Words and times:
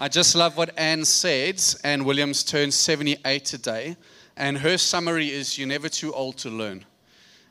I 0.00 0.06
just 0.06 0.36
love 0.36 0.56
what 0.56 0.78
Anne 0.78 1.04
said. 1.04 1.60
Anne 1.82 2.04
Williams 2.04 2.44
turned 2.44 2.72
78 2.72 3.44
today, 3.44 3.96
and 4.36 4.56
her 4.58 4.78
summary 4.78 5.28
is 5.28 5.58
You're 5.58 5.66
never 5.66 5.88
too 5.88 6.12
old 6.14 6.36
to 6.38 6.50
learn. 6.50 6.84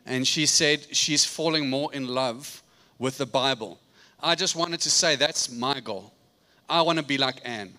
And 0.05 0.25
she 0.25 0.45
said 0.45 0.95
she's 0.95 1.25
falling 1.25 1.69
more 1.69 1.93
in 1.93 2.07
love 2.07 2.63
with 2.99 3.17
the 3.17 3.25
Bible. 3.25 3.81
I 4.21 4.35
just 4.35 4.55
wanted 4.55 4.79
to 4.81 4.89
say 4.89 5.17
that's 5.17 5.51
my 5.51 5.81
goal. 5.81 6.13
I 6.69 6.83
want 6.83 6.99
to 6.99 7.03
be 7.03 7.17
like 7.17 7.41
Anne. 7.43 7.73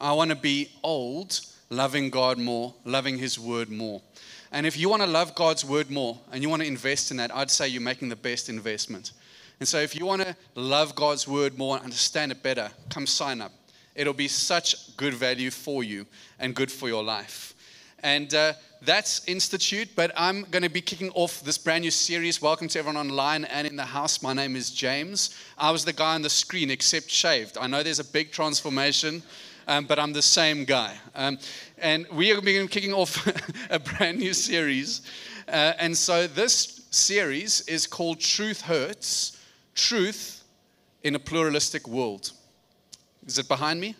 I 0.00 0.14
want 0.14 0.30
to 0.30 0.36
be 0.36 0.70
old, 0.82 1.38
loving 1.68 2.08
God 2.08 2.38
more, 2.38 2.72
loving 2.86 3.18
His 3.18 3.38
Word 3.38 3.68
more. 3.68 4.00
And 4.50 4.66
if 4.66 4.78
you 4.78 4.88
want 4.88 5.02
to 5.02 5.08
love 5.08 5.34
God's 5.34 5.62
Word 5.62 5.90
more 5.90 6.18
and 6.32 6.42
you 6.42 6.48
want 6.48 6.62
to 6.62 6.68
invest 6.68 7.10
in 7.10 7.18
that, 7.18 7.36
I'd 7.36 7.50
say 7.50 7.68
you're 7.68 7.82
making 7.82 8.08
the 8.08 8.16
best 8.16 8.48
investment. 8.48 9.12
And 9.60 9.68
so 9.68 9.78
if 9.78 9.94
you 9.94 10.06
want 10.06 10.22
to 10.22 10.34
love 10.54 10.94
God's 10.94 11.28
Word 11.28 11.58
more, 11.58 11.76
and 11.76 11.84
understand 11.84 12.32
it 12.32 12.42
better, 12.42 12.70
come 12.88 13.06
sign 13.06 13.42
up. 13.42 13.52
It'll 13.96 14.12
be 14.12 14.28
such 14.28 14.94
good 14.98 15.14
value 15.14 15.50
for 15.50 15.82
you 15.82 16.06
and 16.38 16.54
good 16.54 16.70
for 16.70 16.86
your 16.86 17.02
life. 17.02 17.54
And 18.02 18.32
uh, 18.34 18.52
that's 18.82 19.26
Institute, 19.26 19.88
but 19.96 20.12
I'm 20.16 20.42
going 20.50 20.62
to 20.62 20.68
be 20.68 20.82
kicking 20.82 21.10
off 21.14 21.42
this 21.42 21.56
brand 21.56 21.82
new 21.82 21.90
series. 21.90 22.42
Welcome 22.42 22.68
to 22.68 22.78
everyone 22.78 22.98
online 22.98 23.46
and 23.46 23.66
in 23.66 23.74
the 23.74 23.86
house. 23.86 24.22
My 24.22 24.34
name 24.34 24.54
is 24.54 24.70
James. 24.70 25.34
I 25.56 25.70
was 25.70 25.86
the 25.86 25.94
guy 25.94 26.14
on 26.14 26.20
the 26.20 26.28
screen, 26.28 26.70
except 26.70 27.08
shaved. 27.08 27.56
I 27.56 27.66
know 27.66 27.82
there's 27.82 27.98
a 27.98 28.04
big 28.04 28.32
transformation, 28.32 29.22
um, 29.66 29.86
but 29.86 29.98
I'm 29.98 30.12
the 30.12 30.20
same 30.20 30.66
guy. 30.66 30.94
Um, 31.14 31.38
and 31.78 32.06
we 32.12 32.30
are 32.30 32.34
going 32.34 32.44
to 32.44 32.62
be 32.64 32.68
kicking 32.68 32.92
off 32.92 33.26
a 33.70 33.78
brand 33.78 34.18
new 34.18 34.34
series. 34.34 35.00
Uh, 35.48 35.72
and 35.78 35.96
so 35.96 36.26
this 36.26 36.86
series 36.90 37.62
is 37.62 37.86
called 37.86 38.20
Truth 38.20 38.60
Hurts 38.60 39.38
Truth 39.74 40.44
in 41.02 41.14
a 41.14 41.18
Pluralistic 41.18 41.88
World. 41.88 42.32
Is 43.26 43.38
it 43.38 43.48
behind 43.48 43.80
me? 43.80 43.94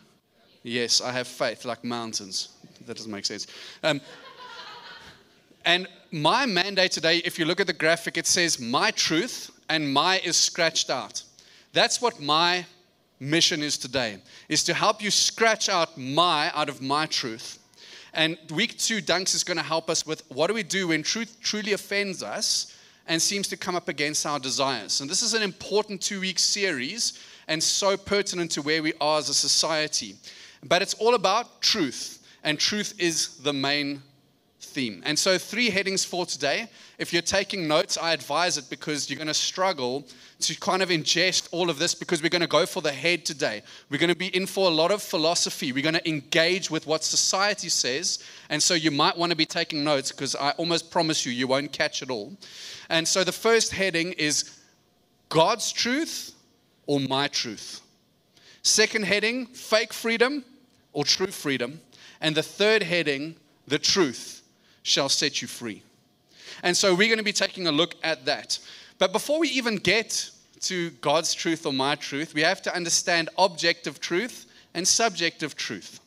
Yes, 0.63 1.01
I 1.01 1.13
have 1.13 1.27
faith 1.27 1.65
like 1.65 1.85
mountains. 1.85 2.51
That 2.87 2.97
doesn't 2.97 3.11
make 3.11 3.27
sense. 3.27 3.47
Um, 3.83 4.01
and 5.65 5.89
my 6.13 6.47
mandate 6.47 6.93
today, 6.93 7.19
if 7.19 7.39
you 7.39 7.45
look 7.45 7.61
at 7.61 7.67
the 7.67 7.73
graphic, 7.73 8.17
it 8.17 8.27
says 8.27 8.61
my 8.61 8.93
truth 8.93 9.51
and 9.69 9.93
my 9.93 10.21
is 10.21 10.37
scratched 10.37 10.91
out. 10.91 11.23
That's 11.73 12.01
what 12.01 12.21
my 12.21 12.65
mission 13.19 13.63
is 13.63 13.77
today, 13.77 14.19
is 14.49 14.63
to 14.65 14.75
help 14.75 15.03
you 15.03 15.11
scratch 15.11 15.69
out 15.69 15.99
my 15.99 16.51
out 16.55 16.69
of 16.69 16.81
my 16.81 17.07
truth. 17.07 17.59
And 18.15 18.39
week 18.51 18.79
two, 18.79 19.03
Dunks 19.03 19.35
is 19.35 19.45
going 19.45 19.57
to 19.57 19.63
help 19.63 19.91
us 19.91 20.07
with 20.07 20.23
what 20.31 20.47
do 20.47 20.55
we 20.55 20.63
do 20.63 20.89
when 20.89 21.03
truth 21.03 21.37
truly 21.43 21.73
offends 21.73 22.23
us 22.23 22.75
and 23.07 23.21
seems 23.21 23.49
to 23.49 23.57
come 23.57 23.77
up 23.77 23.89
against 23.89 24.25
our 24.25 24.39
desires. 24.39 25.01
And 25.01 25.11
this 25.11 25.23
is 25.23 25.35
an 25.35 25.43
important 25.43 26.01
two 26.01 26.21
week 26.21 26.39
series 26.39 27.21
and 27.49 27.63
so 27.63 27.97
pertinent 27.97 28.51
to 28.53 28.63
where 28.63 28.83
we 28.83 28.93
are 29.01 29.19
as 29.19 29.29
a 29.29 29.35
society. 29.35 30.17
But 30.65 30.83
it's 30.83 30.95
all 30.95 31.15
about 31.15 31.63
truth, 31.63 32.27
and 32.43 32.59
truth 32.59 32.95
is 32.99 33.37
the 33.39 33.53
main 33.53 34.03
theme. 34.77 35.03
And 35.07 35.19
so, 35.19 35.39
three 35.39 35.71
headings 35.71 36.05
for 36.05 36.27
today. 36.27 36.69
If 36.99 37.13
you're 37.13 37.23
taking 37.23 37.67
notes, 37.67 37.97
I 37.97 38.13
advise 38.13 38.59
it 38.59 38.69
because 38.69 39.09
you're 39.09 39.17
going 39.17 39.27
to 39.29 39.35
struggle 39.35 40.07
to 40.41 40.61
kind 40.61 40.83
of 40.83 40.91
ingest 40.91 41.49
all 41.51 41.71
of 41.71 41.79
this 41.79 41.95
because 41.95 42.23
we're 42.23 42.29
going 42.29 42.43
to 42.43 42.47
go 42.47 42.67
for 42.67 42.83
the 42.83 42.93
head 42.93 43.25
today. 43.25 43.63
We're 43.91 43.99
going 43.99 44.11
to 44.11 44.17
be 44.17 44.35
in 44.37 44.47
for 44.47 44.69
a 44.69 44.75
lot 44.75 44.91
of 44.91 45.03
philosophy. 45.03 45.73
We're 45.73 45.83
going 45.83 45.95
to 45.95 46.09
engage 46.09 46.71
with 46.71 46.87
what 46.87 47.05
society 47.05 47.71
says. 47.71 48.23
And 48.51 48.63
so, 48.63 48.75
you 48.75 48.91
might 48.91 49.17
want 49.17 49.31
to 49.31 49.37
be 49.37 49.47
taking 49.47 49.83
notes 49.83 50.13
because 50.13 50.37
I 50.37 50.51
almost 50.53 50.91
promise 50.91 51.25
you, 51.25 51.33
you 51.33 51.47
won't 51.47 51.73
catch 51.73 52.03
it 52.03 52.11
all. 52.11 52.37
And 52.91 53.07
so, 53.09 53.25
the 53.25 53.33
first 53.33 53.73
heading 53.73 54.13
is 54.13 54.59
God's 55.31 55.73
truth 55.73 56.36
or 56.87 57.01
my 57.01 57.29
truth. 57.29 57.81
Second 58.63 59.05
heading, 59.05 59.47
fake 59.47 59.93
freedom 59.93 60.45
or 60.93 61.05
true 61.05 61.29
freedom. 61.29 61.81
And 62.21 62.35
the 62.35 62.43
third 62.43 62.83
heading, 62.83 63.37
the 63.67 63.79
truth 63.79 64.43
shall 64.83 65.09
set 65.09 65.43
you 65.43 65.49
free. 65.49 65.83
And 66.63 66.77
so 66.77 66.95
we're 66.95 67.09
going 67.09 67.19
to 67.19 67.25
be 67.25 67.33
taking 67.33 67.67
a 67.67 67.73
look 67.73 67.95
at 68.03 68.25
that. 68.27 68.59
But 68.99 69.13
before 69.13 69.39
we 69.39 69.49
even 69.49 69.77
get 69.77 70.31
to 70.61 70.91
God's 71.03 71.35
truth 71.35 71.67
or 71.67 71.73
my 71.73 71.97
truth, 71.97 72.35
we 72.35 72.41
have 72.41 72.63
to 72.63 72.75
understand 72.75 73.29
objective 73.37 74.01
truth 74.01 74.47
and 74.75 74.87
subjective 74.87 75.55
truth. 75.55 76.01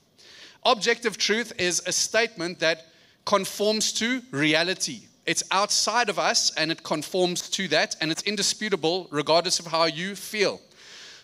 Objective 0.66 1.18
truth 1.18 1.54
is 1.58 1.82
a 1.86 1.92
statement 1.92 2.60
that 2.60 2.88
conforms 3.26 3.94
to 3.94 4.22
reality. 4.32 5.02
It's 5.26 5.44
outside 5.52 6.10
of 6.10 6.18
us 6.18 6.52
and 6.58 6.72
it 6.72 6.84
conforms 6.84 7.50
to 7.52 7.68
that, 7.68 7.96
and 8.02 8.12
it's 8.12 8.24
indisputable 8.24 9.08
regardless 9.12 9.60
of 9.60 9.68
how 9.68 9.86
you 9.86 10.16
feel. 10.16 10.60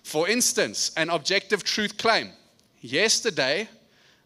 For 0.06 0.30
instance, 0.30 0.92
an 0.98 1.10
objective 1.10 1.64
truth 1.64 1.98
claim. 1.98 2.30
Yesterday, 2.80 3.68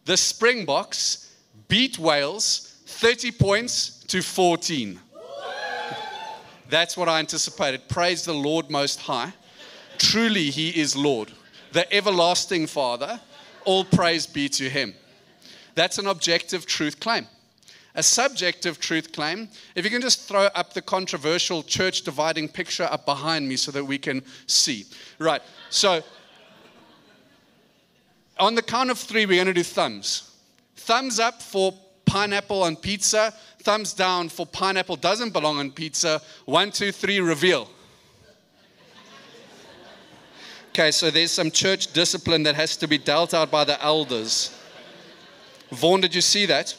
the 0.04 0.14
Springboks 0.14 1.34
beat 1.68 1.98
Wales 1.98 2.76
30 2.84 3.32
points 3.32 4.04
to 4.08 4.20
14. 4.20 5.00
That's 6.68 6.98
what 6.98 7.08
I 7.08 7.18
anticipated. 7.18 7.88
Praise 7.88 8.26
the 8.26 8.34
Lord 8.34 8.70
Most 8.70 9.00
High. 9.00 9.32
Truly, 9.96 10.50
He 10.50 10.68
is 10.68 10.94
Lord, 10.94 11.32
the 11.72 11.90
everlasting 11.90 12.66
Father. 12.66 13.18
All 13.64 13.84
praise 13.84 14.26
be 14.26 14.50
to 14.50 14.68
Him. 14.68 14.94
That's 15.74 15.96
an 15.96 16.08
objective 16.08 16.66
truth 16.66 17.00
claim. 17.00 17.26
A 18.00 18.02
subjective 18.02 18.80
truth 18.80 19.12
claim, 19.12 19.46
if 19.74 19.84
you 19.84 19.90
can 19.90 20.00
just 20.00 20.26
throw 20.26 20.44
up 20.54 20.72
the 20.72 20.80
controversial 20.80 21.62
church 21.62 22.00
dividing 22.00 22.48
picture 22.48 22.84
up 22.84 23.04
behind 23.04 23.46
me 23.46 23.56
so 23.56 23.70
that 23.72 23.84
we 23.84 23.98
can 23.98 24.22
see. 24.46 24.86
Right, 25.18 25.42
so 25.68 26.02
on 28.38 28.54
the 28.54 28.62
count 28.62 28.88
of 28.88 28.96
three, 28.96 29.26
we're 29.26 29.44
going 29.44 29.48
to 29.48 29.52
do 29.52 29.62
thumbs. 29.62 30.34
Thumbs 30.76 31.20
up 31.20 31.42
for 31.42 31.74
pineapple 32.06 32.62
on 32.62 32.76
pizza. 32.76 33.34
Thumbs 33.64 33.92
down 33.92 34.30
for 34.30 34.46
pineapple 34.46 34.96
doesn't 34.96 35.34
belong 35.34 35.58
on 35.58 35.70
pizza. 35.70 36.22
One, 36.46 36.70
two, 36.70 36.92
three, 36.92 37.20
reveal. 37.20 37.68
Okay, 40.70 40.90
so 40.90 41.10
there's 41.10 41.32
some 41.32 41.50
church 41.50 41.92
discipline 41.92 42.44
that 42.44 42.54
has 42.54 42.78
to 42.78 42.86
be 42.86 42.96
dealt 42.96 43.34
out 43.34 43.50
by 43.50 43.64
the 43.64 43.78
elders. 43.84 44.58
Vaughn, 45.70 46.00
did 46.00 46.14
you 46.14 46.22
see 46.22 46.46
that? 46.46 46.74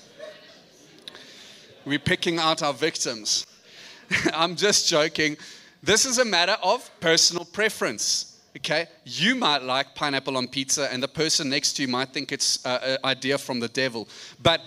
We're 1.85 1.99
picking 1.99 2.39
out 2.39 2.63
our 2.63 2.73
victims. 2.73 3.45
I'm 4.33 4.55
just 4.55 4.87
joking. 4.87 5.37
This 5.83 6.05
is 6.05 6.17
a 6.17 6.25
matter 6.25 6.57
of 6.61 6.89
personal 6.99 7.45
preference. 7.45 8.39
Okay, 8.57 8.87
you 9.05 9.35
might 9.35 9.63
like 9.63 9.95
pineapple 9.95 10.35
on 10.35 10.47
pizza, 10.47 10.91
and 10.91 11.01
the 11.01 11.07
person 11.07 11.49
next 11.49 11.73
to 11.73 11.83
you 11.83 11.87
might 11.87 12.09
think 12.09 12.31
it's 12.31 12.63
an 12.65 12.97
idea 13.03 13.37
from 13.37 13.61
the 13.61 13.69
devil. 13.69 14.09
But 14.43 14.61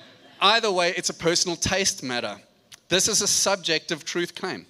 Either 0.45 0.71
way, 0.71 0.93
it's 0.95 1.09
a 1.09 1.15
personal 1.15 1.57
taste 1.57 2.03
matter. 2.03 2.37
This 2.91 3.09
is 3.09 3.23
a 3.23 3.27
subjective 3.27 4.05
truth 4.05 4.35
claim. 4.35 4.67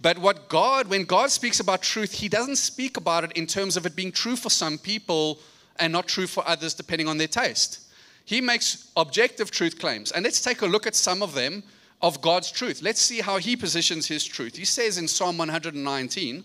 But 0.00 0.18
what 0.18 0.48
God, 0.48 0.88
when 0.88 1.04
God 1.04 1.30
speaks 1.30 1.60
about 1.60 1.82
truth, 1.82 2.12
He 2.12 2.28
doesn't 2.28 2.56
speak 2.56 2.96
about 2.96 3.22
it 3.22 3.30
in 3.32 3.46
terms 3.46 3.76
of 3.76 3.86
it 3.86 3.94
being 3.94 4.10
true 4.10 4.34
for 4.34 4.50
some 4.50 4.76
people 4.76 5.38
and 5.78 5.92
not 5.92 6.08
true 6.08 6.26
for 6.26 6.46
others, 6.48 6.74
depending 6.74 7.06
on 7.06 7.18
their 7.18 7.28
taste. 7.28 7.80
He 8.24 8.40
makes 8.40 8.90
objective 8.96 9.52
truth 9.52 9.78
claims. 9.78 10.10
And 10.10 10.24
let's 10.24 10.42
take 10.42 10.62
a 10.62 10.66
look 10.66 10.84
at 10.84 10.96
some 10.96 11.22
of 11.22 11.34
them 11.34 11.62
of 12.04 12.20
God's 12.20 12.52
truth. 12.52 12.82
Let's 12.82 13.00
see 13.00 13.22
how 13.22 13.38
He 13.38 13.56
positions 13.56 14.06
His 14.06 14.26
truth. 14.26 14.56
He 14.56 14.66
says 14.66 14.98
in 14.98 15.08
Psalm 15.08 15.38
119, 15.38 16.44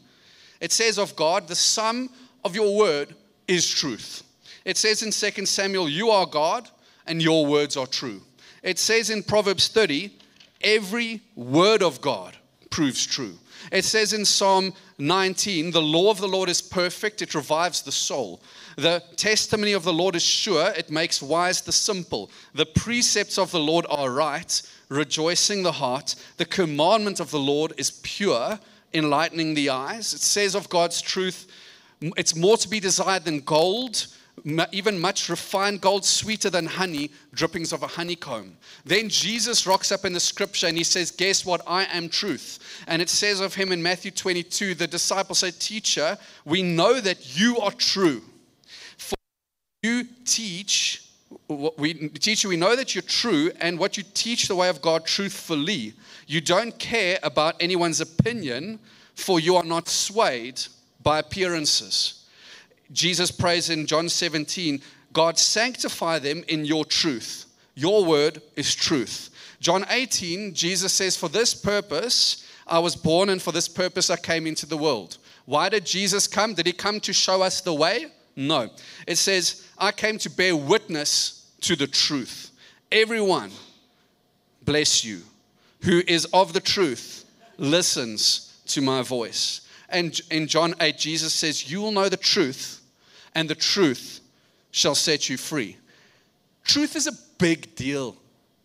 it 0.62 0.72
says 0.72 0.98
of 0.98 1.18
God, 1.18 1.50
the 1.50 1.56
sum 1.56 2.10
of 2.46 2.56
your 2.56 2.78
word 2.78 3.14
is 3.46 3.70
truth. 3.70 4.24
It 4.64 4.78
says 4.78 5.04
in 5.04 5.12
2 5.12 5.46
Samuel, 5.46 5.90
you 5.90 6.12
are 6.12 6.26
God 6.26 6.70
and 7.08 7.22
your 7.22 7.46
words 7.46 7.76
are 7.76 7.88
true. 7.88 8.22
It 8.64 8.80
says 8.80 9.10
in 9.10 9.22
Proverbs 9.22 9.68
30, 9.68 10.18
every 10.62 11.22
word 11.36 11.84
of 11.84 12.00
God 12.00 12.38
proves 12.70 13.06
true. 13.06 13.38
It 13.70 13.84
says 13.84 14.14
in 14.14 14.24
Psalm 14.24 14.74
19, 14.98 15.72
the 15.72 15.82
law 15.82 16.10
of 16.10 16.22
the 16.22 16.28
Lord 16.28 16.48
is 16.48 16.62
perfect, 16.62 17.22
it 17.22 17.36
revives 17.36 17.82
the 17.82 17.92
soul. 17.92 18.42
The 18.78 19.04
testimony 19.18 19.74
of 19.74 19.84
the 19.84 19.92
Lord 19.92 20.16
is 20.16 20.24
sure, 20.24 20.72
it 20.78 20.90
makes 20.90 21.22
wise 21.22 21.62
the 21.62 21.74
simple. 21.74 22.32
The 22.54 22.66
precepts 22.66 23.38
of 23.38 23.52
the 23.52 23.60
Lord 23.60 23.86
are 23.90 24.10
right, 24.10 24.62
rejoicing 24.90 25.64
the 25.64 25.72
heart. 25.72 26.16
The 26.38 26.46
commandment 26.46 27.20
of 27.20 27.32
the 27.32 27.40
Lord 27.40 27.74
is 27.78 27.92
pure, 28.04 28.60
enlightening 28.94 29.54
the 29.54 29.70
eyes. 29.70 30.14
It 30.14 30.22
says 30.22 30.56
of 30.56 30.70
God's 30.70 31.02
truth, 31.02 31.48
it's 32.02 32.36
more 32.36 32.58
to 32.58 32.68
be 32.68 32.80
desired 32.80 33.26
than 33.26 33.42
gold 33.42 34.08
even 34.72 35.00
much 35.00 35.30
refined 35.30 35.82
gold, 35.82 36.06
sweeter 36.06 36.50
than 36.50 36.66
honey, 36.66 37.12
drippings 37.34 37.74
of 37.74 37.84
a 37.84 37.88
honeycomb. 37.88 38.58
Then 38.86 39.10
Jesus 39.10 39.68
rocks 39.68 39.92
up 39.92 40.06
in 40.06 40.14
the 40.14 40.20
scripture 40.20 40.68
and 40.68 40.78
he 40.78 40.84
says, 40.84 41.12
Guess 41.12 41.46
what? 41.46 41.62
I 41.68 41.86
am 41.86 42.10
truth. 42.10 42.60
And 42.88 43.02
it 43.02 43.10
says 43.10 43.40
of 43.40 43.56
him 43.56 43.72
in 43.72 43.82
Matthew 43.82 44.12
22, 44.12 44.76
the 44.76 44.88
disciples 44.88 45.40
say, 45.40 45.52
Teacher, 45.52 46.18
we 46.46 46.62
know 46.62 47.00
that 47.00 47.40
you 47.40 47.60
are 47.60 47.72
true. 47.72 48.22
For 48.98 49.16
you 49.84 50.06
teach, 50.26 51.09
we, 51.48 51.94
teacher, 52.10 52.48
we 52.48 52.58
know 52.58 52.76
that 52.76 52.96
you're 52.96 53.02
true, 53.02 53.52
and 53.60 53.78
what 53.78 53.98
you 53.98 54.04
teach 54.14 54.48
the 54.48 54.56
way 54.56 54.70
of 54.70 54.82
God 54.82 55.06
truthfully. 55.06 55.94
You 56.28 56.42
don't 56.42 56.78
care 56.80 57.20
about 57.24 57.56
anyone's 57.60 58.02
opinion, 58.02 58.80
for 59.16 59.40
you 59.40 59.56
are 59.56 59.64
not 59.64 59.88
swayed 59.88 60.62
by 61.02 61.20
appearances. 61.20 62.26
Jesus 62.92 63.32
prays 63.32 63.70
in 63.70 63.86
John 63.86 64.10
17, 64.10 64.82
God, 65.14 65.38
sanctify 65.38 66.20
them 66.20 66.44
in 66.48 66.66
your 66.66 66.86
truth. 66.86 67.46
Your 67.76 68.06
word 68.06 68.42
is 68.56 68.76
truth. 68.76 69.30
John 69.60 69.86
18, 69.90 70.54
Jesus 70.54 70.94
says, 70.94 71.16
For 71.16 71.30
this 71.30 71.54
purpose 71.54 72.46
I 72.68 72.80
was 72.80 72.96
born, 72.96 73.30
and 73.30 73.42
for 73.42 73.52
this 73.52 73.68
purpose 73.68 74.10
I 74.10 74.18
came 74.18 74.48
into 74.48 74.66
the 74.66 74.78
world. 74.78 75.18
Why 75.46 75.70
did 75.70 75.86
Jesus 75.86 76.28
come? 76.28 76.54
Did 76.54 76.68
he 76.68 76.74
come 76.74 77.00
to 77.02 77.14
show 77.14 77.42
us 77.42 77.62
the 77.62 77.74
way? 77.74 78.08
No. 78.40 78.70
It 79.06 79.18
says, 79.18 79.68
I 79.78 79.92
came 79.92 80.18
to 80.20 80.30
bear 80.30 80.56
witness 80.56 81.52
to 81.60 81.76
the 81.76 81.88
truth. 81.88 82.52
Everyone, 82.90 83.52
bless 84.64 85.04
you, 85.04 85.24
who 85.82 86.02
is 86.08 86.24
of 86.32 86.54
the 86.54 86.62
truth 86.62 87.26
listens 87.58 88.58
to 88.68 88.82
my 88.82 89.02
voice. 89.02 89.68
And 89.90 90.18
in 90.32 90.48
John 90.48 90.74
8, 90.80 90.98
Jesus 90.98 91.34
says, 91.34 91.70
You 91.70 91.82
will 91.82 91.92
know 91.92 92.08
the 92.08 92.16
truth, 92.16 92.80
and 93.36 93.50
the 93.50 93.56
truth 93.56 94.22
shall 94.72 94.96
set 94.96 95.28
you 95.28 95.36
free. 95.36 95.76
Truth 96.64 96.96
is 96.96 97.08
a 97.08 97.20
big 97.40 97.76
deal 97.76 98.16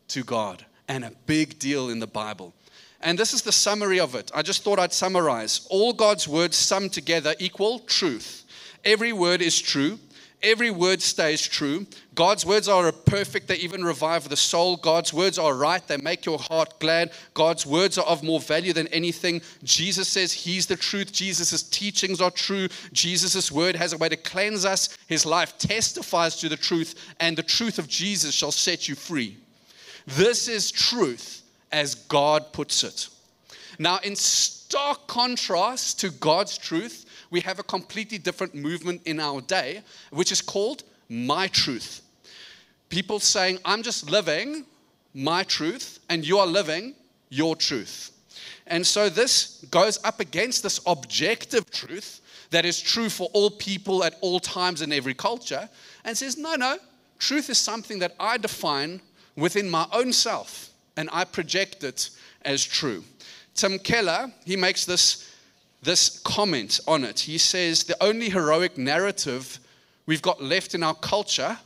to 0.08 0.22
God 0.22 0.64
and 0.86 1.04
a 1.04 1.12
big 1.26 1.58
deal 1.58 1.88
in 1.90 1.98
the 1.98 2.06
Bible. 2.06 2.54
And 3.00 3.18
this 3.18 3.34
is 3.34 3.42
the 3.42 3.52
summary 3.52 3.98
of 3.98 4.14
it. 4.14 4.30
I 4.32 4.42
just 4.42 4.62
thought 4.62 4.78
I'd 4.78 4.92
summarize. 4.92 5.66
All 5.68 5.92
God's 5.92 6.28
words 6.28 6.56
summed 6.56 6.92
together 6.92 7.34
equal 7.40 7.80
truth. 7.80 8.43
Every 8.84 9.12
word 9.12 9.42
is 9.42 9.60
true. 9.60 9.98
Every 10.42 10.70
word 10.70 11.00
stays 11.00 11.40
true. 11.40 11.86
God's 12.14 12.44
words 12.44 12.68
are 12.68 12.92
perfect. 12.92 13.48
They 13.48 13.56
even 13.56 13.82
revive 13.82 14.28
the 14.28 14.36
soul. 14.36 14.76
God's 14.76 15.10
words 15.10 15.38
are 15.38 15.54
right. 15.54 15.86
They 15.88 15.96
make 15.96 16.26
your 16.26 16.38
heart 16.38 16.78
glad. 16.80 17.12
God's 17.32 17.64
words 17.64 17.96
are 17.96 18.04
of 18.04 18.22
more 18.22 18.40
value 18.40 18.74
than 18.74 18.86
anything. 18.88 19.40
Jesus 19.62 20.06
says 20.06 20.34
He's 20.34 20.66
the 20.66 20.76
truth. 20.76 21.12
Jesus' 21.12 21.62
teachings 21.62 22.20
are 22.20 22.30
true. 22.30 22.68
Jesus' 22.92 23.50
word 23.50 23.74
has 23.74 23.94
a 23.94 23.96
way 23.96 24.10
to 24.10 24.18
cleanse 24.18 24.66
us. 24.66 24.98
His 25.06 25.24
life 25.24 25.56
testifies 25.56 26.36
to 26.36 26.50
the 26.50 26.58
truth, 26.58 26.94
and 27.20 27.38
the 27.38 27.42
truth 27.42 27.78
of 27.78 27.88
Jesus 27.88 28.34
shall 28.34 28.52
set 28.52 28.86
you 28.86 28.94
free. 28.94 29.38
This 30.06 30.46
is 30.46 30.70
truth 30.70 31.42
as 31.72 31.94
God 31.94 32.52
puts 32.52 32.84
it. 32.84 33.08
Now, 33.78 33.98
in 34.04 34.14
stark 34.68 35.06
contrast 35.06 36.00
to 36.00 36.10
God's 36.10 36.56
truth, 36.56 37.04
we 37.30 37.40
have 37.40 37.58
a 37.58 37.62
completely 37.62 38.16
different 38.16 38.54
movement 38.54 39.02
in 39.04 39.20
our 39.20 39.42
day, 39.42 39.82
which 40.10 40.32
is 40.32 40.40
called 40.40 40.84
my 41.08 41.48
truth. 41.48 42.00
People 42.88 43.20
saying, 43.20 43.58
I'm 43.64 43.82
just 43.82 44.10
living 44.10 44.64
my 45.12 45.42
truth, 45.42 45.98
and 46.08 46.26
you 46.26 46.38
are 46.38 46.46
living 46.46 46.94
your 47.28 47.54
truth. 47.54 48.10
And 48.66 48.86
so 48.86 49.10
this 49.10 49.64
goes 49.70 50.02
up 50.02 50.20
against 50.20 50.62
this 50.62 50.80
objective 50.86 51.70
truth 51.70 52.22
that 52.50 52.64
is 52.64 52.80
true 52.80 53.10
for 53.10 53.28
all 53.34 53.50
people 53.50 54.02
at 54.02 54.16
all 54.22 54.40
times 54.40 54.80
in 54.80 54.92
every 54.92 55.14
culture, 55.14 55.68
and 56.04 56.16
says, 56.16 56.38
no, 56.38 56.54
no, 56.54 56.78
truth 57.18 57.50
is 57.50 57.58
something 57.58 57.98
that 57.98 58.14
I 58.18 58.38
define 58.38 59.02
within 59.36 59.68
my 59.68 59.86
own 59.92 60.12
self, 60.12 60.70
and 60.96 61.10
I 61.12 61.24
project 61.24 61.84
it 61.84 62.10
as 62.42 62.64
true. 62.64 63.04
Tim 63.54 63.78
Keller, 63.78 64.32
he 64.44 64.56
makes 64.56 64.84
this, 64.84 65.30
this 65.82 66.18
comment 66.20 66.80
on 66.86 67.04
it. 67.04 67.20
He 67.20 67.38
says, 67.38 67.84
The 67.84 68.02
only 68.02 68.28
heroic 68.28 68.76
narrative 68.76 69.60
we've 70.06 70.22
got 70.22 70.42
left 70.42 70.74
in 70.74 70.82
our 70.82 70.94
culture 70.94 71.58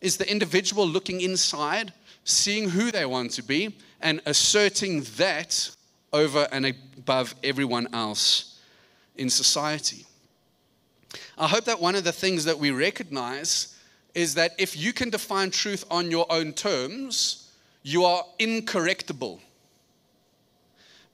is 0.00 0.16
the 0.16 0.30
individual 0.30 0.86
looking 0.86 1.20
inside, 1.20 1.92
seeing 2.24 2.70
who 2.70 2.90
they 2.90 3.06
want 3.06 3.32
to 3.32 3.42
be, 3.42 3.76
and 4.00 4.20
asserting 4.26 5.02
that 5.16 5.70
over 6.12 6.46
and 6.52 6.66
above 6.66 7.34
everyone 7.42 7.88
else 7.92 8.60
in 9.16 9.28
society. 9.28 10.04
I 11.36 11.48
hope 11.48 11.64
that 11.64 11.80
one 11.80 11.96
of 11.96 12.04
the 12.04 12.12
things 12.12 12.44
that 12.44 12.58
we 12.58 12.70
recognize 12.70 13.76
is 14.14 14.34
that 14.34 14.52
if 14.58 14.76
you 14.76 14.92
can 14.92 15.10
define 15.10 15.50
truth 15.50 15.84
on 15.90 16.10
your 16.10 16.26
own 16.30 16.52
terms, 16.52 17.50
you 17.82 18.04
are 18.04 18.24
incorrectable. 18.38 19.40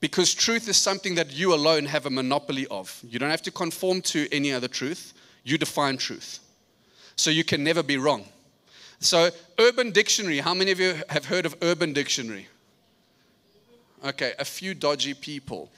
Because 0.01 0.33
truth 0.33 0.67
is 0.67 0.77
something 0.77 1.15
that 1.15 1.31
you 1.31 1.53
alone 1.53 1.85
have 1.85 2.07
a 2.07 2.09
monopoly 2.09 2.67
of. 2.67 2.99
You 3.07 3.19
don't 3.19 3.29
have 3.29 3.43
to 3.43 3.51
conform 3.51 4.01
to 4.01 4.27
any 4.31 4.51
other 4.51 4.67
truth, 4.67 5.13
you 5.43 5.57
define 5.57 5.97
truth. 5.97 6.39
So 7.15 7.29
you 7.29 7.43
can 7.43 7.63
never 7.63 7.83
be 7.83 7.97
wrong. 7.97 8.25
So, 8.99 9.29
Urban 9.59 9.91
Dictionary, 9.91 10.39
how 10.39 10.53
many 10.53 10.71
of 10.71 10.79
you 10.79 10.95
have 11.09 11.25
heard 11.25 11.45
of 11.45 11.55
Urban 11.61 11.93
Dictionary? 11.93 12.47
Okay, 14.03 14.33
a 14.37 14.45
few 14.45 14.73
dodgy 14.73 15.13
people. 15.13 15.69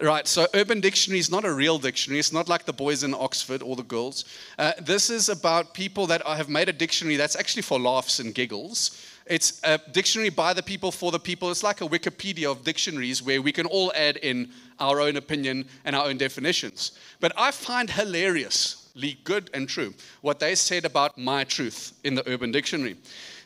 Right, 0.00 0.28
so 0.28 0.46
Urban 0.54 0.80
Dictionary 0.80 1.18
is 1.18 1.30
not 1.30 1.44
a 1.44 1.52
real 1.52 1.78
dictionary. 1.78 2.20
It's 2.20 2.32
not 2.32 2.48
like 2.48 2.64
the 2.64 2.72
boys 2.72 3.02
in 3.02 3.14
Oxford 3.14 3.62
or 3.62 3.74
the 3.74 3.82
girls. 3.82 4.26
Uh, 4.56 4.72
this 4.80 5.10
is 5.10 5.28
about 5.28 5.74
people 5.74 6.06
that 6.06 6.24
have 6.24 6.48
made 6.48 6.68
a 6.68 6.72
dictionary 6.72 7.16
that's 7.16 7.34
actually 7.34 7.62
for 7.62 7.80
laughs 7.80 8.20
and 8.20 8.32
giggles. 8.32 9.04
It's 9.28 9.60
a 9.62 9.78
dictionary 9.92 10.30
by 10.30 10.54
the 10.54 10.62
people 10.62 10.90
for 10.90 11.12
the 11.12 11.18
people. 11.18 11.50
It's 11.50 11.62
like 11.62 11.82
a 11.82 11.88
Wikipedia 11.88 12.50
of 12.50 12.64
dictionaries 12.64 13.22
where 13.22 13.42
we 13.42 13.52
can 13.52 13.66
all 13.66 13.92
add 13.94 14.16
in 14.16 14.50
our 14.80 15.00
own 15.00 15.16
opinion 15.16 15.66
and 15.84 15.94
our 15.94 16.06
own 16.06 16.16
definitions. 16.16 16.92
But 17.20 17.32
I 17.36 17.50
find 17.50 17.90
hilariously 17.90 19.18
good 19.24 19.50
and 19.52 19.68
true 19.68 19.92
what 20.22 20.40
they 20.40 20.54
said 20.54 20.84
about 20.86 21.18
my 21.18 21.44
truth 21.44 21.92
in 22.04 22.14
the 22.14 22.26
Urban 22.28 22.52
Dictionary. 22.52 22.96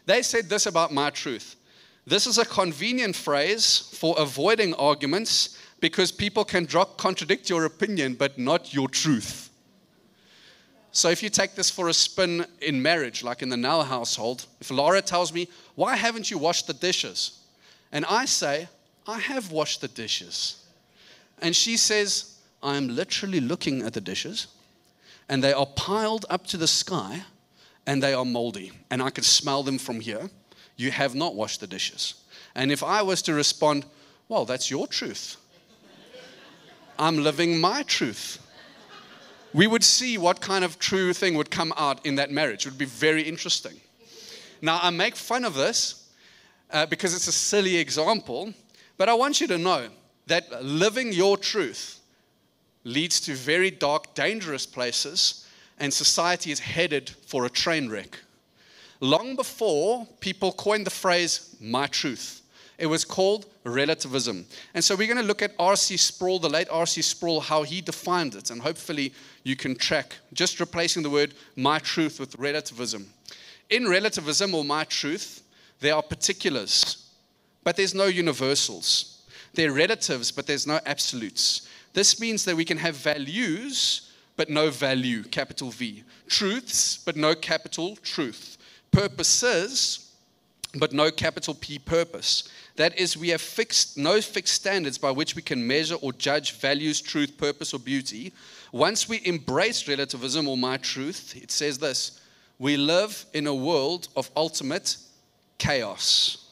They 0.06 0.22
said 0.22 0.48
this 0.48 0.66
about 0.66 0.92
my 0.92 1.10
truth. 1.10 1.56
This 2.06 2.26
is 2.26 2.38
a 2.38 2.44
convenient 2.44 3.16
phrase 3.16 3.90
for 3.94 4.14
avoiding 4.18 4.74
arguments 4.74 5.58
because 5.80 6.12
people 6.12 6.44
can 6.44 6.66
contradict 6.66 7.50
your 7.50 7.64
opinion, 7.64 8.14
but 8.14 8.38
not 8.38 8.72
your 8.72 8.88
truth. 8.88 9.50
So 10.94 11.08
if 11.08 11.22
you 11.22 11.30
take 11.30 11.54
this 11.54 11.70
for 11.70 11.88
a 11.88 11.94
spin 11.94 12.44
in 12.60 12.82
marriage, 12.82 13.24
like 13.24 13.40
in 13.40 13.48
the 13.48 13.56
Nell 13.56 13.82
household, 13.82 14.46
if 14.60 14.70
Laura 14.70 15.00
tells 15.00 15.32
me, 15.32 15.48
Why 15.74 15.96
haven't 15.96 16.30
you 16.30 16.38
washed 16.38 16.66
the 16.66 16.74
dishes? 16.74 17.40
And 17.90 18.04
I 18.06 18.24
say, 18.24 18.68
I 19.06 19.18
have 19.18 19.50
washed 19.50 19.80
the 19.80 19.88
dishes. 19.88 20.64
And 21.40 21.54
she 21.56 21.76
says, 21.76 22.38
I'm 22.62 22.88
literally 22.88 23.40
looking 23.40 23.82
at 23.82 23.92
the 23.92 24.00
dishes, 24.00 24.46
and 25.28 25.42
they 25.42 25.52
are 25.52 25.66
piled 25.66 26.24
up 26.30 26.46
to 26.48 26.56
the 26.56 26.68
sky, 26.68 27.22
and 27.86 28.02
they 28.02 28.14
are 28.14 28.24
moldy, 28.24 28.72
and 28.90 29.02
I 29.02 29.10
can 29.10 29.24
smell 29.24 29.62
them 29.62 29.78
from 29.78 30.00
here. 30.00 30.30
You 30.76 30.90
have 30.90 31.14
not 31.14 31.34
washed 31.34 31.60
the 31.60 31.66
dishes. 31.66 32.14
And 32.54 32.70
if 32.70 32.82
I 32.82 33.02
was 33.02 33.22
to 33.22 33.34
respond, 33.34 33.84
Well, 34.28 34.44
that's 34.44 34.70
your 34.70 34.86
truth. 34.86 35.36
I'm 36.98 37.18
living 37.18 37.60
my 37.60 37.82
truth. 37.82 38.38
We 39.52 39.66
would 39.66 39.84
see 39.84 40.16
what 40.16 40.40
kind 40.40 40.64
of 40.64 40.78
true 40.78 41.12
thing 41.12 41.34
would 41.34 41.50
come 41.50 41.74
out 41.76 42.06
in 42.06 42.14
that 42.14 42.30
marriage. 42.30 42.64
It 42.64 42.70
would 42.70 42.78
be 42.78 42.84
very 42.84 43.22
interesting. 43.22 43.80
Now, 44.62 44.78
I 44.80 44.90
make 44.90 45.16
fun 45.16 45.44
of 45.44 45.54
this 45.54 46.08
uh, 46.70 46.86
because 46.86 47.14
it's 47.14 47.26
a 47.26 47.32
silly 47.32 47.76
example, 47.76 48.54
but 48.96 49.08
I 49.08 49.14
want 49.14 49.40
you 49.40 49.48
to 49.48 49.58
know 49.58 49.88
that 50.28 50.64
living 50.64 51.12
your 51.12 51.36
truth 51.36 51.98
leads 52.84 53.20
to 53.22 53.34
very 53.34 53.72
dark, 53.72 54.14
dangerous 54.14 54.64
places, 54.64 55.46
and 55.78 55.92
society 55.92 56.52
is 56.52 56.60
headed 56.60 57.10
for 57.26 57.44
a 57.44 57.50
train 57.50 57.88
wreck. 57.88 58.18
Long 59.00 59.34
before 59.34 60.06
people 60.20 60.52
coined 60.52 60.86
the 60.86 60.90
phrase, 60.90 61.56
my 61.60 61.88
truth, 61.88 62.42
it 62.78 62.86
was 62.86 63.04
called 63.04 63.46
relativism. 63.64 64.46
And 64.74 64.82
so 64.82 64.94
we're 64.94 65.08
going 65.08 65.16
to 65.16 65.24
look 65.24 65.42
at 65.42 65.54
R.C. 65.58 65.96
Sproul, 65.96 66.38
the 66.38 66.48
late 66.48 66.68
R.C. 66.70 67.02
Sproul, 67.02 67.40
how 67.40 67.64
he 67.64 67.80
defined 67.80 68.36
it. 68.36 68.50
And 68.50 68.60
hopefully 68.62 69.12
you 69.42 69.56
can 69.56 69.74
track 69.74 70.14
just 70.32 70.60
replacing 70.60 71.02
the 71.02 71.10
word 71.10 71.34
my 71.56 71.80
truth 71.80 72.20
with 72.20 72.36
relativism. 72.36 73.08
In 73.72 73.88
relativism 73.88 74.54
or 74.54 74.66
my 74.66 74.84
truth, 74.84 75.42
there 75.80 75.94
are 75.94 76.02
particulars, 76.02 77.08
but 77.64 77.74
there's 77.74 77.94
no 77.94 78.04
universals. 78.04 79.22
There 79.54 79.70
are 79.70 79.72
relatives, 79.72 80.30
but 80.30 80.46
there's 80.46 80.66
no 80.66 80.78
absolutes. 80.84 81.66
This 81.94 82.20
means 82.20 82.44
that 82.44 82.54
we 82.54 82.66
can 82.66 82.76
have 82.76 82.96
values, 82.96 84.12
but 84.36 84.50
no 84.50 84.68
value, 84.68 85.22
capital 85.22 85.70
V. 85.70 86.04
Truths, 86.28 86.98
but 86.98 87.16
no 87.16 87.34
capital 87.34 87.96
truth. 87.96 88.58
Purposes, 88.90 90.12
but 90.78 90.92
no 90.92 91.10
capital 91.10 91.54
P 91.54 91.78
purpose. 91.78 92.50
That 92.76 92.98
is, 92.98 93.16
we 93.16 93.30
have 93.30 93.40
fixed, 93.40 93.96
no 93.96 94.20
fixed 94.20 94.52
standards 94.52 94.98
by 94.98 95.12
which 95.12 95.34
we 95.34 95.40
can 95.40 95.66
measure 95.66 95.96
or 96.02 96.12
judge 96.12 96.52
values, 96.60 97.00
truth, 97.00 97.38
purpose, 97.38 97.72
or 97.72 97.78
beauty. 97.78 98.34
Once 98.70 99.08
we 99.08 99.22
embrace 99.24 99.88
relativism 99.88 100.46
or 100.46 100.58
my 100.58 100.76
truth, 100.76 101.34
it 101.42 101.50
says 101.50 101.78
this 101.78 102.18
we 102.62 102.76
live 102.76 103.26
in 103.34 103.48
a 103.48 103.54
world 103.54 104.06
of 104.14 104.30
ultimate 104.36 104.96
chaos. 105.58 106.46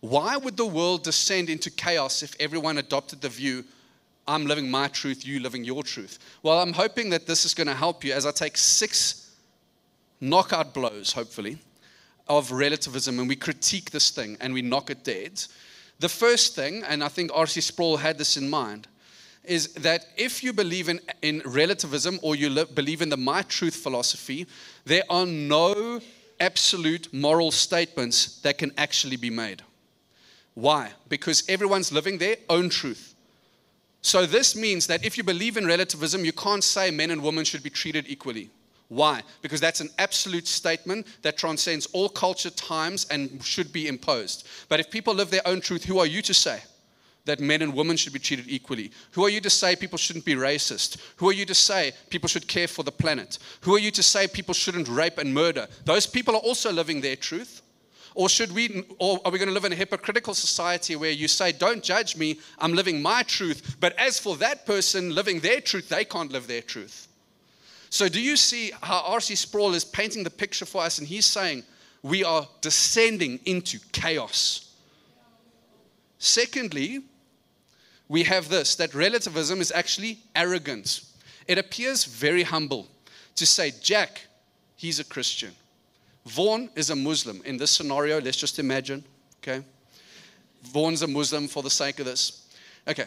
Why 0.00 0.38
would 0.38 0.56
the 0.56 0.64
world 0.64 1.04
descend 1.04 1.50
into 1.50 1.70
chaos 1.70 2.22
if 2.22 2.34
everyone 2.40 2.78
adopted 2.78 3.20
the 3.20 3.28
view, 3.28 3.62
I'm 4.26 4.46
living 4.46 4.70
my 4.70 4.88
truth, 4.88 5.26
you 5.26 5.38
living 5.40 5.64
your 5.64 5.82
truth? 5.82 6.18
Well, 6.42 6.60
I'm 6.60 6.72
hoping 6.72 7.10
that 7.10 7.26
this 7.26 7.44
is 7.44 7.52
going 7.52 7.66
to 7.66 7.74
help 7.74 8.02
you 8.02 8.14
as 8.14 8.24
I 8.24 8.30
take 8.30 8.56
six 8.56 9.36
knockout 10.18 10.72
blows, 10.72 11.12
hopefully 11.12 11.58
of 12.26 12.50
relativism 12.50 13.18
and 13.18 13.28
we 13.28 13.36
critique 13.36 13.90
this 13.90 14.08
thing 14.08 14.38
and 14.40 14.54
we 14.54 14.62
knock 14.62 14.88
it 14.88 15.04
dead. 15.04 15.44
The 15.98 16.08
first 16.08 16.54
thing, 16.54 16.84
and 16.84 17.04
I 17.04 17.08
think 17.08 17.30
R.C. 17.34 17.60
Sproul 17.60 17.98
had 17.98 18.16
this 18.16 18.38
in 18.38 18.48
mind, 18.48 18.88
is 19.44 19.72
that 19.74 20.06
if 20.16 20.42
you 20.42 20.52
believe 20.52 20.88
in, 20.88 21.00
in 21.20 21.42
relativism 21.44 22.18
or 22.22 22.36
you 22.36 22.48
li- 22.48 22.66
believe 22.74 23.02
in 23.02 23.08
the 23.08 23.16
my 23.16 23.42
truth 23.42 23.74
philosophy, 23.74 24.46
there 24.84 25.02
are 25.10 25.26
no 25.26 26.00
absolute 26.38 27.12
moral 27.12 27.50
statements 27.50 28.40
that 28.40 28.58
can 28.58 28.72
actually 28.76 29.16
be 29.16 29.30
made. 29.30 29.62
Why? 30.54 30.92
Because 31.08 31.48
everyone's 31.48 31.92
living 31.92 32.18
their 32.18 32.36
own 32.48 32.68
truth. 32.68 33.14
So, 34.02 34.26
this 34.26 34.56
means 34.56 34.88
that 34.88 35.04
if 35.04 35.16
you 35.16 35.22
believe 35.22 35.56
in 35.56 35.64
relativism, 35.64 36.24
you 36.24 36.32
can't 36.32 36.64
say 36.64 36.90
men 36.90 37.12
and 37.12 37.22
women 37.22 37.44
should 37.44 37.62
be 37.62 37.70
treated 37.70 38.06
equally. 38.08 38.50
Why? 38.88 39.22
Because 39.40 39.60
that's 39.60 39.80
an 39.80 39.88
absolute 39.98 40.46
statement 40.46 41.06
that 41.22 41.38
transcends 41.38 41.86
all 41.86 42.08
culture, 42.08 42.50
times, 42.50 43.06
and 43.10 43.42
should 43.42 43.72
be 43.72 43.88
imposed. 43.88 44.46
But 44.68 44.80
if 44.80 44.90
people 44.90 45.14
live 45.14 45.30
their 45.30 45.46
own 45.46 45.60
truth, 45.60 45.84
who 45.84 45.98
are 45.98 46.06
you 46.06 46.20
to 46.22 46.34
say? 46.34 46.60
That 47.24 47.40
men 47.40 47.62
and 47.62 47.74
women 47.74 47.96
should 47.96 48.12
be 48.12 48.18
treated 48.18 48.46
equally? 48.48 48.90
Who 49.12 49.24
are 49.24 49.28
you 49.28 49.40
to 49.40 49.50
say 49.50 49.76
people 49.76 49.98
shouldn't 49.98 50.24
be 50.24 50.34
racist? 50.34 50.98
Who 51.16 51.28
are 51.28 51.32
you 51.32 51.44
to 51.46 51.54
say 51.54 51.92
people 52.10 52.28
should 52.28 52.48
care 52.48 52.68
for 52.68 52.82
the 52.82 52.92
planet? 52.92 53.38
Who 53.62 53.74
are 53.74 53.78
you 53.78 53.90
to 53.92 54.02
say 54.02 54.26
people 54.26 54.54
shouldn't 54.54 54.88
rape 54.88 55.18
and 55.18 55.32
murder? 55.32 55.68
Those 55.84 56.06
people 56.06 56.34
are 56.34 56.40
also 56.40 56.72
living 56.72 57.00
their 57.00 57.16
truth. 57.16 57.62
Or 58.14 58.28
should 58.28 58.52
we 58.52 58.84
or 58.98 59.20
are 59.24 59.30
we 59.30 59.38
going 59.38 59.48
to 59.48 59.54
live 59.54 59.64
in 59.64 59.72
a 59.72 59.76
hypocritical 59.76 60.34
society 60.34 60.96
where 60.96 61.10
you 61.10 61.28
say 61.28 61.52
don't 61.52 61.82
judge 61.82 62.16
me, 62.16 62.38
I'm 62.58 62.74
living 62.74 63.00
my 63.00 63.22
truth, 63.22 63.76
but 63.80 63.96
as 63.98 64.18
for 64.18 64.36
that 64.36 64.66
person 64.66 65.14
living 65.14 65.40
their 65.40 65.60
truth, 65.60 65.88
they 65.88 66.04
can't 66.04 66.30
live 66.30 66.46
their 66.46 66.60
truth. 66.60 67.08
So 67.88 68.08
do 68.08 68.20
you 68.20 68.36
see 68.36 68.72
how 68.82 69.02
R.C. 69.06 69.34
Sproul 69.34 69.74
is 69.74 69.84
painting 69.84 70.24
the 70.24 70.30
picture 70.30 70.66
for 70.66 70.82
us 70.82 70.98
and 70.98 71.08
he's 71.08 71.26
saying 71.26 71.62
we 72.02 72.24
are 72.24 72.48
descending 72.60 73.38
into 73.44 73.78
chaos. 73.92 74.74
Secondly, 76.18 77.00
we 78.12 78.24
have 78.24 78.50
this 78.50 78.74
that 78.74 78.94
relativism 78.94 79.58
is 79.62 79.72
actually 79.72 80.18
arrogant. 80.36 81.00
It 81.48 81.56
appears 81.56 82.04
very 82.04 82.42
humble 82.42 82.86
to 83.36 83.46
say, 83.46 83.72
Jack, 83.80 84.26
he's 84.76 85.00
a 85.00 85.04
Christian. 85.04 85.52
Vaughan 86.26 86.68
is 86.76 86.90
a 86.90 86.94
Muslim. 86.94 87.40
In 87.46 87.56
this 87.56 87.70
scenario, 87.70 88.20
let's 88.20 88.36
just 88.36 88.58
imagine, 88.58 89.02
okay? 89.42 89.64
Vaughan's 90.62 91.00
a 91.00 91.06
Muslim 91.06 91.48
for 91.48 91.62
the 91.62 91.70
sake 91.70 92.00
of 92.00 92.04
this. 92.04 92.46
Okay, 92.86 93.06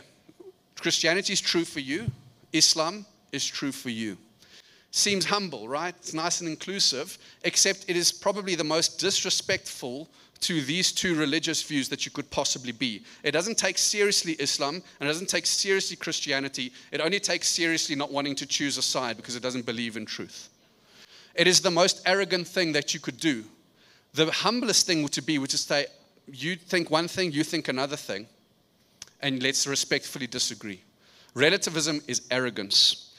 Christianity 0.82 1.34
is 1.34 1.40
true 1.40 1.66
for 1.66 1.82
you, 1.82 2.10
Islam 2.52 3.06
is 3.32 3.46
true 3.46 3.72
for 3.72 3.92
you. 3.92 4.18
Seems 4.90 5.26
humble, 5.26 5.68
right? 5.68 5.94
It's 6.00 6.16
nice 6.16 6.42
and 6.42 6.50
inclusive, 6.50 7.20
except 7.44 7.86
it 7.88 7.96
is 7.96 8.12
probably 8.12 8.56
the 8.56 8.64
most 8.64 9.00
disrespectful 9.00 10.10
to 10.42 10.62
these 10.62 10.92
two 10.92 11.16
religious 11.16 11.64
views 11.64 11.90
that 11.90 12.06
you 12.06 12.12
could 12.12 12.30
possibly 12.30 12.72
be. 12.72 13.04
It 13.24 13.32
doesn't 13.32 13.58
take 13.58 13.78
seriously 13.78 14.34
Islam 14.34 14.76
and 15.00 15.10
it 15.10 15.12
doesn't 15.12 15.30
take 15.30 15.46
seriously 15.46 15.96
Christianity. 15.96 16.72
It 16.92 17.02
only 17.02 17.20
takes 17.20 17.48
seriously 17.48 17.96
not 17.96 18.12
wanting 18.12 18.36
to 18.36 18.46
choose 18.46 18.78
a 18.78 18.82
side 18.82 19.18
because 19.18 19.36
it 19.36 19.44
doesn't 19.44 19.66
believe 19.66 19.98
in 19.98 20.06
truth. 20.06 20.50
It 21.36 21.48
is 21.48 21.62
the 21.62 21.72
most 21.72 22.02
arrogant 22.06 22.48
thing 22.48 22.74
that 22.74 22.94
you 22.94 23.00
could 23.00 23.18
do. 23.18 23.44
The 24.14 24.32
humblest 24.32 24.86
thing 24.88 25.08
to 25.08 25.22
be 25.22 25.38
would 25.38 25.50
to 25.50 25.58
say, 25.58 25.88
you 26.32 26.56
think 26.56 26.90
one 26.90 27.08
thing, 27.08 27.32
you 27.32 27.44
think 27.44 27.68
another 27.68 27.98
thing, 27.98 28.28
and 29.22 29.44
let's 29.44 29.68
respectfully 29.68 30.28
disagree. 30.28 30.82
Relativism 31.34 32.02
is 32.08 32.22
arrogance. 32.32 33.14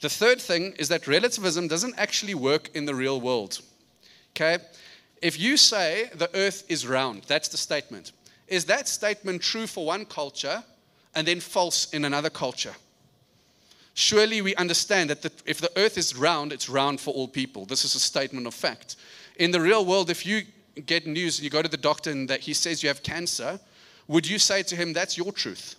The 0.00 0.08
third 0.08 0.40
thing 0.40 0.74
is 0.78 0.88
that 0.88 1.08
relativism 1.08 1.66
doesn't 1.66 1.98
actually 1.98 2.34
work 2.34 2.70
in 2.74 2.84
the 2.84 2.94
real 2.94 3.20
world. 3.20 3.60
Okay? 4.32 4.58
If 5.20 5.38
you 5.38 5.56
say 5.56 6.10
the 6.14 6.30
earth 6.34 6.64
is 6.68 6.86
round, 6.86 7.24
that's 7.26 7.48
the 7.48 7.56
statement. 7.56 8.12
Is 8.46 8.64
that 8.66 8.88
statement 8.88 9.42
true 9.42 9.66
for 9.66 9.84
one 9.84 10.04
culture 10.04 10.62
and 11.14 11.26
then 11.26 11.40
false 11.40 11.92
in 11.92 12.04
another 12.04 12.30
culture? 12.30 12.74
Surely 13.94 14.40
we 14.40 14.54
understand 14.54 15.10
that 15.10 15.22
the, 15.22 15.32
if 15.44 15.60
the 15.60 15.72
earth 15.76 15.98
is 15.98 16.14
round, 16.14 16.52
it's 16.52 16.68
round 16.68 17.00
for 17.00 17.12
all 17.12 17.26
people. 17.26 17.66
This 17.66 17.84
is 17.84 17.94
a 17.96 18.00
statement 18.00 18.46
of 18.46 18.54
fact. 18.54 18.96
In 19.36 19.50
the 19.50 19.60
real 19.60 19.84
world, 19.84 20.08
if 20.08 20.24
you 20.24 20.42
get 20.86 21.06
news 21.06 21.38
and 21.38 21.44
you 21.44 21.50
go 21.50 21.62
to 21.62 21.68
the 21.68 21.76
doctor 21.76 22.10
and 22.10 22.30
that 22.30 22.40
he 22.40 22.54
says 22.54 22.82
you 22.82 22.88
have 22.88 23.02
cancer, 23.02 23.58
would 24.06 24.26
you 24.26 24.38
say 24.38 24.62
to 24.62 24.76
him, 24.76 24.92
That's 24.92 25.18
your 25.18 25.32
truth? 25.32 25.74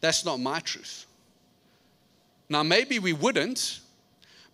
That's 0.00 0.24
not 0.24 0.38
my 0.38 0.60
truth. 0.60 1.06
Now, 2.48 2.62
maybe 2.62 2.98
we 2.98 3.12
wouldn't, 3.12 3.80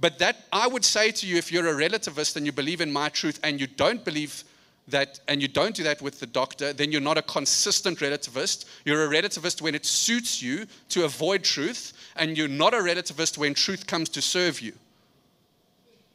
but 0.02 0.18
that 0.18 0.46
I 0.52 0.66
would 0.66 0.84
say 0.84 1.12
to 1.12 1.26
you, 1.28 1.36
if 1.36 1.52
you're 1.52 1.68
a 1.68 1.88
relativist 1.88 2.34
and 2.34 2.44
you 2.44 2.50
believe 2.50 2.80
in 2.80 2.92
my 2.92 3.08
truth 3.08 3.38
and 3.44 3.60
you 3.60 3.68
don't 3.68 4.04
believe 4.04 4.42
that, 4.88 5.20
and 5.28 5.40
you 5.40 5.46
don't 5.46 5.76
do 5.76 5.84
that 5.84 6.02
with 6.02 6.18
the 6.18 6.26
doctor, 6.26 6.72
then 6.72 6.90
you're 6.90 7.00
not 7.00 7.18
a 7.18 7.22
consistent 7.22 8.00
relativist. 8.00 8.64
You're 8.84 9.04
a 9.06 9.08
relativist 9.08 9.62
when 9.62 9.76
it 9.76 9.86
suits 9.86 10.42
you 10.42 10.66
to 10.88 11.04
avoid 11.04 11.44
truth, 11.44 11.92
and 12.16 12.36
you're 12.36 12.48
not 12.48 12.74
a 12.74 12.78
relativist 12.78 13.38
when 13.38 13.54
truth 13.54 13.86
comes 13.86 14.08
to 14.08 14.20
serve 14.20 14.60
you. 14.60 14.72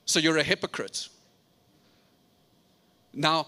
So 0.04 0.20
you're 0.20 0.38
a 0.38 0.44
hypocrite. 0.44 1.08
Now, 3.14 3.48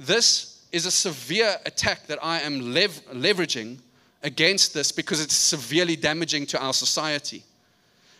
this 0.00 0.66
is 0.72 0.86
a 0.86 0.90
severe 0.90 1.58
attack 1.64 2.08
that 2.08 2.18
I 2.24 2.40
am 2.40 2.74
lev- 2.74 3.02
leveraging 3.14 3.78
against 4.24 4.74
this 4.74 4.90
because 4.90 5.20
it's 5.20 5.34
severely 5.36 5.94
damaging 5.94 6.44
to 6.46 6.60
our 6.60 6.72
society. 6.72 7.44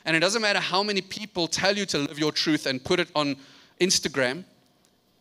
And 0.06 0.16
it 0.16 0.20
doesn't 0.20 0.40
matter 0.40 0.60
how 0.60 0.84
many 0.84 1.00
people 1.00 1.48
tell 1.48 1.76
you 1.76 1.84
to 1.86 1.98
live 1.98 2.18
your 2.18 2.30
truth 2.30 2.66
and 2.66 2.82
put 2.82 3.00
it 3.00 3.08
on 3.16 3.36
Instagram, 3.80 4.44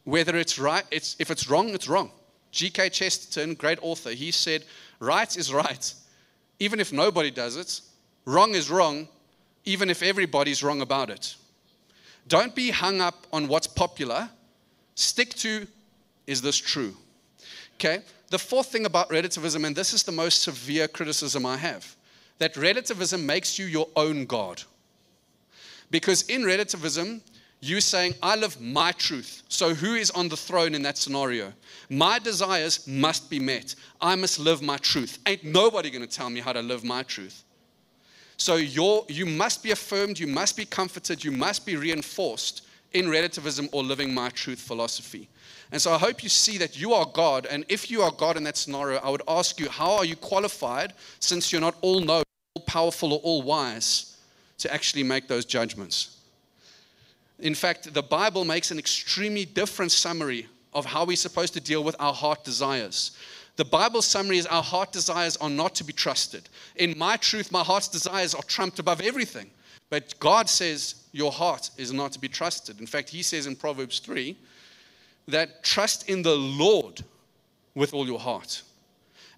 whether 0.04 0.38
it's 0.38 0.60
right, 0.60 0.86
it's, 0.92 1.16
if 1.20 1.32
it's 1.32 1.50
wrong, 1.50 1.70
it's 1.70 1.88
wrong. 1.88 2.12
G.K. 2.52 2.90
Chesterton, 2.90 3.56
great 3.56 3.80
author, 3.82 4.12
he 4.12 4.30
said, 4.30 4.64
right 5.00 5.36
is 5.36 5.52
right, 5.52 5.94
even 6.60 6.80
if 6.80 6.94
nobody 6.94 7.32
does 7.32 7.58
it. 7.58 7.82
Wrong 8.26 8.54
is 8.54 8.70
wrong, 8.70 9.08
even 9.66 9.90
if 9.90 10.04
everybody's 10.04 10.64
wrong 10.64 10.82
about 10.82 11.10
it. 11.10 11.36
Don't 12.28 12.54
be 12.56 12.70
hung 12.70 13.02
up 13.02 13.26
on 13.34 13.48
what's 13.48 13.68
popular. 13.68 14.30
Stick 14.94 15.34
to, 15.36 15.68
is 16.28 16.44
this 16.44 16.58
true? 16.58 16.96
Okay? 17.76 18.02
The 18.30 18.40
fourth 18.40 18.68
thing 18.68 18.86
about 18.86 19.12
relativism, 19.12 19.66
and 19.66 19.76
this 19.76 19.94
is 19.94 20.04
the 20.04 20.12
most 20.12 20.44
severe 20.44 20.88
criticism 20.88 21.46
I 21.46 21.58
have, 21.58 21.96
that 22.38 22.56
relativism 22.56 23.26
makes 23.26 23.58
you 23.58 23.66
your 23.66 23.88
own 23.96 24.26
God. 24.26 24.62
Because 25.92 26.24
in 26.24 26.44
relativism, 26.44 27.22
you're 27.62 27.82
saying, 27.82 28.14
I 28.22 28.36
live 28.36 28.60
my 28.62 28.92
truth. 28.92 29.44
So 29.50 29.74
who 29.74 29.96
is 29.96 30.12
on 30.12 30.30
the 30.30 30.38
throne 30.38 30.76
in 30.76 30.84
that 30.84 30.98
scenario? 30.98 31.54
My 31.90 32.20
desires 32.20 32.88
must 32.88 33.30
be 33.30 33.40
met. 33.40 33.76
I 34.02 34.16
must 34.16 34.40
live 34.40 34.62
my 34.62 34.78
truth. 34.78 35.20
Ain't 35.26 35.44
nobody 35.44 35.90
to 35.90 36.08
tell 36.08 36.30
me 36.30 36.42
how 36.42 36.54
to 36.54 36.62
live 36.62 36.84
my 36.84 37.04
truth. 37.04 37.44
So 38.38 38.56
you 38.56 39.06
you 39.08 39.26
must 39.26 39.64
be 39.64 39.72
affirmed, 39.72 40.20
you 40.20 40.28
must 40.28 40.58
be 40.58 40.66
comforted, 40.66 41.24
you 41.24 41.32
must 41.32 41.66
be 41.66 41.78
reinforced 41.78 42.68
in 42.94 43.10
relativism 43.10 43.70
or 43.72 43.84
living 43.84 44.14
my 44.14 44.30
truth 44.30 44.60
philosophy. 44.60 45.30
And 45.72 45.82
so 45.82 45.94
I 45.94 45.98
hope 45.98 46.24
you 46.24 46.30
see 46.30 46.58
that 46.58 46.80
you 46.80 46.94
are 46.94 47.06
God. 47.06 47.46
And 47.48 47.66
if 47.70 47.90
you 47.90 48.02
are 48.02 48.12
God 48.12 48.38
in 48.38 48.44
that 48.44 48.58
scenario, 48.58 49.00
I 49.00 49.10
would 49.10 49.24
ask 49.28 49.60
you, 49.60 49.70
how 49.70 49.94
are 49.94 50.06
you 50.06 50.16
qualified, 50.16 50.94
since 51.20 51.52
you're 51.52 51.62
not 51.62 51.76
all 51.82 52.00
knowing, 52.00 52.24
all 52.56 52.64
powerful, 52.64 53.14
or 53.14 53.20
all 53.20 53.42
wise? 53.42 54.15
To 54.60 54.74
actually 54.74 55.04
make 55.04 55.28
those 55.28 55.46
judgments. 55.46 56.18
In 57.40 57.56
fact, 57.56 57.94
the 57.94 58.04
Bible 58.04 58.46
makes 58.46 58.72
an 58.72 58.80
extremely 58.80 59.46
different 59.46 59.92
summary 59.92 60.48
of 60.74 60.86
how 60.86 61.06
we're 61.06 61.18
supposed 61.18 61.54
to 61.54 61.62
deal 61.62 61.84
with 61.84 61.96
our 62.00 62.14
heart 62.14 62.44
desires. 62.44 63.18
The 63.58 63.66
Bible 63.66 64.02
summary 64.02 64.38
is 64.38 64.46
our 64.46 64.64
heart 64.64 64.92
desires 64.92 65.38
are 65.38 65.50
not 65.50 65.76
to 65.76 65.84
be 65.84 65.94
trusted. 65.94 66.50
In 66.76 66.98
my 66.98 67.18
truth, 67.18 67.52
my 67.52 67.64
heart's 67.64 67.88
desires 67.88 68.36
are 68.36 68.44
trumped 68.44 68.80
above 68.80 69.02
everything. 69.02 69.50
But 69.90 70.20
God 70.20 70.50
says 70.50 70.96
your 71.12 71.32
heart 71.32 71.70
is 71.78 71.94
not 71.94 72.12
to 72.14 72.20
be 72.20 72.28
trusted. 72.28 72.80
In 72.80 72.88
fact, 72.88 73.10
He 73.10 73.22
says 73.22 73.48
in 73.48 73.56
Proverbs 73.56 74.00
3 74.00 74.36
that 75.28 75.64
trust 75.64 76.10
in 76.10 76.22
the 76.22 76.36
Lord 76.36 77.04
with 77.76 77.94
all 77.94 78.06
your 78.06 78.20
heart 78.20 78.62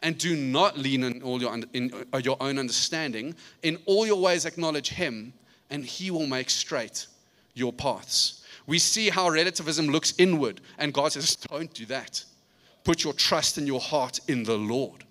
and 0.01 0.17
do 0.17 0.35
not 0.35 0.77
lean 0.77 1.03
in 1.03 1.21
all 1.21 1.41
your, 1.41 1.57
in 1.73 1.91
uh, 2.13 2.17
your 2.17 2.37
own 2.39 2.59
understanding. 2.59 3.35
In 3.63 3.77
all 3.85 4.05
your 4.05 4.19
ways, 4.19 4.45
acknowledge 4.45 4.89
Him, 4.89 5.33
and 5.69 5.83
He 5.83 6.11
will 6.11 6.27
make 6.27 6.49
straight 6.49 7.07
your 7.53 7.73
paths. 7.73 8.43
We 8.67 8.79
see 8.79 9.09
how 9.09 9.29
relativism 9.29 9.87
looks 9.87 10.13
inward, 10.17 10.61
and 10.77 10.93
God 10.93 11.13
says, 11.13 11.35
Don't 11.35 11.73
do 11.73 11.85
that. 11.87 12.23
Put 12.83 13.03
your 13.03 13.13
trust 13.13 13.57
in 13.57 13.65
your 13.65 13.79
heart 13.79 14.19
in 14.27 14.43
the 14.43 14.57
Lord. 14.57 15.03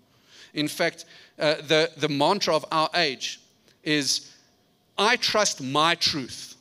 In 0.55 0.69
fact, 0.69 1.05
uh, 1.39 1.57
the, 1.57 1.91
the 1.97 2.09
mantra 2.09 2.55
of 2.55 2.65
our 2.71 2.89
age 2.95 3.41
is 3.83 4.33
I 4.97 5.17
trust 5.17 5.63
my 5.63 5.95
truth 5.95 6.57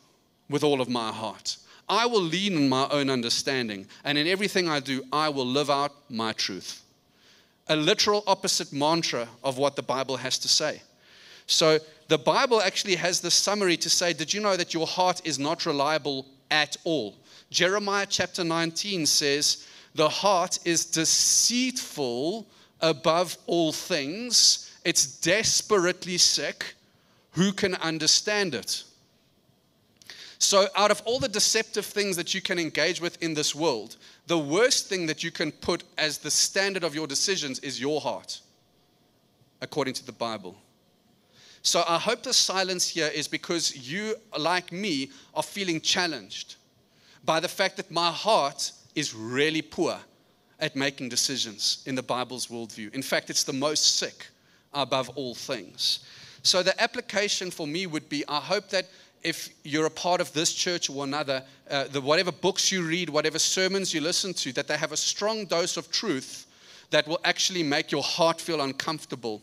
with 0.50 0.64
all 0.64 0.82
of 0.82 0.90
my 0.90 1.12
heart. 1.12 1.58
I 1.88 2.06
will 2.08 2.22
lean 2.22 2.54
in 2.54 2.68
my 2.68 2.88
own 2.90 3.10
understanding, 3.10 3.88
and 4.04 4.18
in 4.18 4.28
everything 4.28 4.68
I 4.68 4.80
do, 4.80 5.04
I 5.14 5.30
will 5.30 5.46
live 5.46 5.70
out 5.70 5.92
my 6.10 6.34
truth 6.34 6.82
a 7.68 7.76
literal 7.76 8.24
opposite 8.28 8.72
mantra 8.72 9.28
of 9.44 9.58
what 9.58 9.76
the 9.76 9.84
Bible 9.84 10.18
has 10.18 10.38
to 10.40 10.48
say. 10.48 10.82
So 11.48 11.80
the 12.08 12.18
Bible 12.18 12.62
actually 12.62 12.96
has 12.96 13.22
this 13.22 13.36
summary 13.36 13.78
to 13.78 13.90
say, 13.90 14.14
Did 14.14 14.34
you 14.34 14.42
know 14.42 14.56
that 14.56 14.74
your 14.74 14.88
heart 14.88 15.22
is 15.26 15.40
not 15.40 15.66
reliable 15.66 16.26
at 16.52 16.78
all? 16.84 17.16
Jeremiah 17.50 18.08
chapter 18.08 18.44
19 18.44 19.06
says, 19.06 19.68
The 19.96 20.10
heart 20.10 20.60
is 20.66 20.86
deceitful 20.86 22.46
above 22.82 23.38
all 23.48 23.72
things 23.72 24.66
it's 24.86 25.08
desperately 25.20 26.20
sick. 26.20 26.76
Who 27.32 27.52
can 27.52 27.74
understand 27.76 28.54
it? 28.54 28.84
So, 30.38 30.68
out 30.76 30.92
of 30.92 31.02
all 31.06 31.20
the 31.20 31.28
deceptive 31.28 31.86
things 31.86 32.16
that 32.18 32.34
you 32.34 32.42
can 32.42 32.60
engage 32.60 33.02
with 33.02 33.22
in 33.22 33.34
this 33.34 33.56
world, 33.56 33.98
the 34.28 34.38
worst 34.38 34.88
thing 34.88 35.06
that 35.06 35.24
you 35.24 35.32
can 35.32 35.52
put 35.52 35.84
as 35.98 36.18
the 36.18 36.32
standard 36.32 36.84
of 36.84 36.96
your 36.96 37.08
decisions 37.08 37.60
is 37.60 37.80
your 37.80 38.02
heart, 38.02 38.42
according 39.62 39.94
to 39.96 40.06
the 40.06 40.12
Bible. 40.12 40.56
So, 41.62 41.84
I 41.88 41.98
hope 41.98 42.22
the 42.22 42.34
silence 42.34 42.88
here 42.88 43.10
is 43.14 43.28
because 43.28 43.76
you, 43.76 44.16
like 44.38 44.72
me, 44.72 45.10
are 45.34 45.44
feeling 45.44 45.82
challenged 45.82 46.56
by 47.24 47.40
the 47.40 47.48
fact 47.48 47.78
that 47.78 47.90
my 47.90 48.12
heart 48.12 48.72
is 48.94 49.16
really 49.16 49.64
poor 49.64 49.98
at 50.60 50.76
making 50.76 51.10
decisions 51.10 51.84
in 51.88 51.96
the 51.96 52.04
Bible's 52.04 52.48
worldview. 52.48 52.94
In 52.94 53.02
fact, 53.02 53.30
it's 53.30 53.44
the 53.44 53.54
most 53.54 53.98
sick 53.98 54.28
above 54.74 55.10
all 55.16 55.34
things. 55.34 56.00
So, 56.44 56.62
the 56.62 56.80
application 56.80 57.50
for 57.50 57.66
me 57.66 57.88
would 57.88 58.10
be 58.10 58.24
I 58.28 58.40
hope 58.40 58.70
that 58.70 58.88
if 59.26 59.50
you're 59.64 59.88
a 59.88 59.92
part 59.92 60.22
of 60.22 60.32
this 60.34 60.54
church 60.54 60.88
or 60.88 61.04
another, 61.04 61.44
uh, 61.72 61.86
the, 61.86 62.00
whatever 62.00 62.32
books 62.32 62.72
you 62.72 62.84
read, 62.84 63.10
whatever 63.10 63.40
sermons 63.40 63.92
you 63.92 64.00
listen 64.00 64.36
to, 64.36 64.54
that 64.54 64.68
they 64.68 64.78
have 64.78 64.92
a 64.92 64.98
strong 64.98 65.46
dose 65.46 65.78
of 65.78 65.90
truth 65.90 66.46
that 66.92 67.08
will 67.08 67.20
actually 67.24 67.64
make 67.64 67.92
your 67.92 68.04
heart 68.04 68.40
feel 68.40 68.62
uncomfortable 68.62 69.42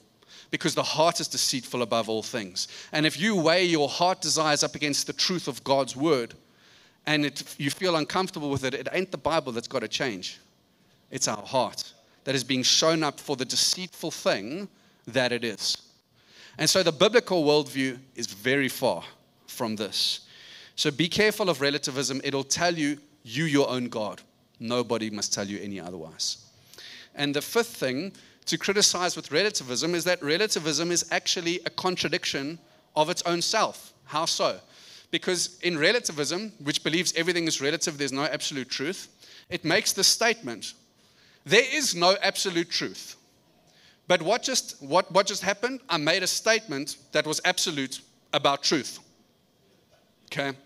because 0.53 0.77
the 0.77 0.83
heart 0.83 1.19
is 1.19 1.27
deceitful 1.27 1.83
above 1.83 2.09
all 2.09 2.23
things. 2.23 2.69
And 2.93 3.05
if 3.05 3.19
you 3.21 3.35
weigh 3.35 3.65
your 3.65 3.89
heart 3.89 4.21
desires 4.21 4.62
up 4.62 4.77
against 4.77 5.09
the 5.09 5.12
truth 5.12 5.49
of 5.49 5.65
God's 5.65 5.97
word 5.97 6.35
and 7.05 7.27
it, 7.27 7.57
you 7.59 7.69
feel 7.69 7.97
uncomfortable 7.97 8.51
with 8.51 8.65
it, 8.65 8.75
it 8.75 8.87
ain't 8.93 9.11
the 9.11 9.19
Bible 9.19 9.51
that's 9.51 9.67
got 9.67 9.81
to 9.81 9.89
change. 9.89 10.39
It's 11.11 11.27
our 11.27 11.43
heart 11.43 11.93
that 12.23 12.37
is 12.37 12.45
being 12.45 12.62
shown 12.62 13.03
up 13.03 13.19
for 13.19 13.35
the 13.35 13.45
deceitful 13.45 14.12
thing 14.12 14.69
that 15.09 15.33
it 15.33 15.43
is. 15.43 15.77
And 16.57 16.71
so 16.71 16.85
the 16.85 16.93
biblical 16.93 17.43
worldview 17.43 17.99
is 18.15 18.29
very 18.29 18.69
far 18.69 19.03
from 19.53 19.77
this. 19.77 20.21
So 20.77 20.91
be 20.91 21.09
careful 21.09 21.51
of 21.51 21.61
relativism. 21.61 22.21
It'll 22.25 22.45
tell 22.45 22.75
you, 22.75 22.99
you 23.23 23.45
your 23.45 23.69
own 23.69 23.89
God. 23.89 24.21
Nobody 24.59 25.11
must 25.11 25.33
tell 25.33 25.47
you 25.47 25.59
any 25.61 25.81
otherwise. 25.81 26.39
And 27.15 27.35
the 27.35 27.43
fifth 27.43 27.77
thing 27.77 28.13
to 28.47 28.59
criticize 28.59 29.15
with 29.17 29.31
relativism 29.31 29.95
is 29.95 30.05
that 30.05 30.23
relativism 30.23 30.91
is 30.91 31.07
actually 31.11 31.61
a 31.67 31.71
contradiction 31.71 32.59
of 32.97 33.11
its 33.11 33.23
own 33.23 33.43
self. 33.43 33.93
How 34.05 34.25
so? 34.25 34.59
Because 35.11 35.59
in 35.63 35.79
relativism, 35.79 36.53
which 36.63 36.83
believes 36.83 37.13
everything 37.15 37.47
is 37.47 37.61
relative, 37.61 37.99
there's 37.99 38.13
no 38.13 38.25
absolute 38.25 38.71
truth, 38.71 39.09
it 39.51 39.65
makes 39.65 39.93
the 39.93 40.05
statement 40.05 40.75
there 41.45 41.65
is 41.73 41.95
no 41.95 42.17
absolute 42.23 42.71
truth. 42.71 43.17
But 44.07 44.23
what 44.23 44.43
just, 44.43 44.81
what, 44.83 45.11
what 45.13 45.27
just 45.27 45.43
happened? 45.43 45.81
I 45.89 45.97
made 45.97 46.23
a 46.23 46.27
statement 46.27 46.97
that 47.13 47.27
was 47.27 47.41
absolute 47.45 48.01
about 48.33 48.63
truth. 48.63 49.01
Okay? 50.33 50.57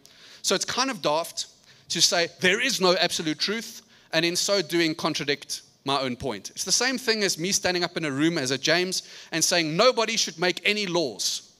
So 0.42 0.54
it's 0.54 0.64
kind 0.64 0.90
of 0.90 1.02
daft 1.02 1.46
to 1.88 2.00
say 2.00 2.28
there 2.40 2.60
is 2.60 2.80
no 2.80 2.96
absolute 2.96 3.38
truth, 3.38 3.82
and 4.12 4.24
in 4.24 4.36
so 4.36 4.62
doing, 4.62 4.94
contradict 4.94 5.62
my 5.84 6.00
own 6.00 6.16
point. 6.16 6.50
It's 6.50 6.64
the 6.64 6.72
same 6.72 6.98
thing 6.98 7.22
as 7.22 7.38
me 7.38 7.52
standing 7.52 7.84
up 7.84 7.96
in 7.96 8.04
a 8.04 8.10
room 8.10 8.38
as 8.38 8.50
a 8.50 8.58
James 8.58 9.02
and 9.30 9.42
saying 9.42 9.76
nobody 9.76 10.16
should 10.16 10.38
make 10.38 10.60
any 10.64 10.86
laws. 10.86 11.52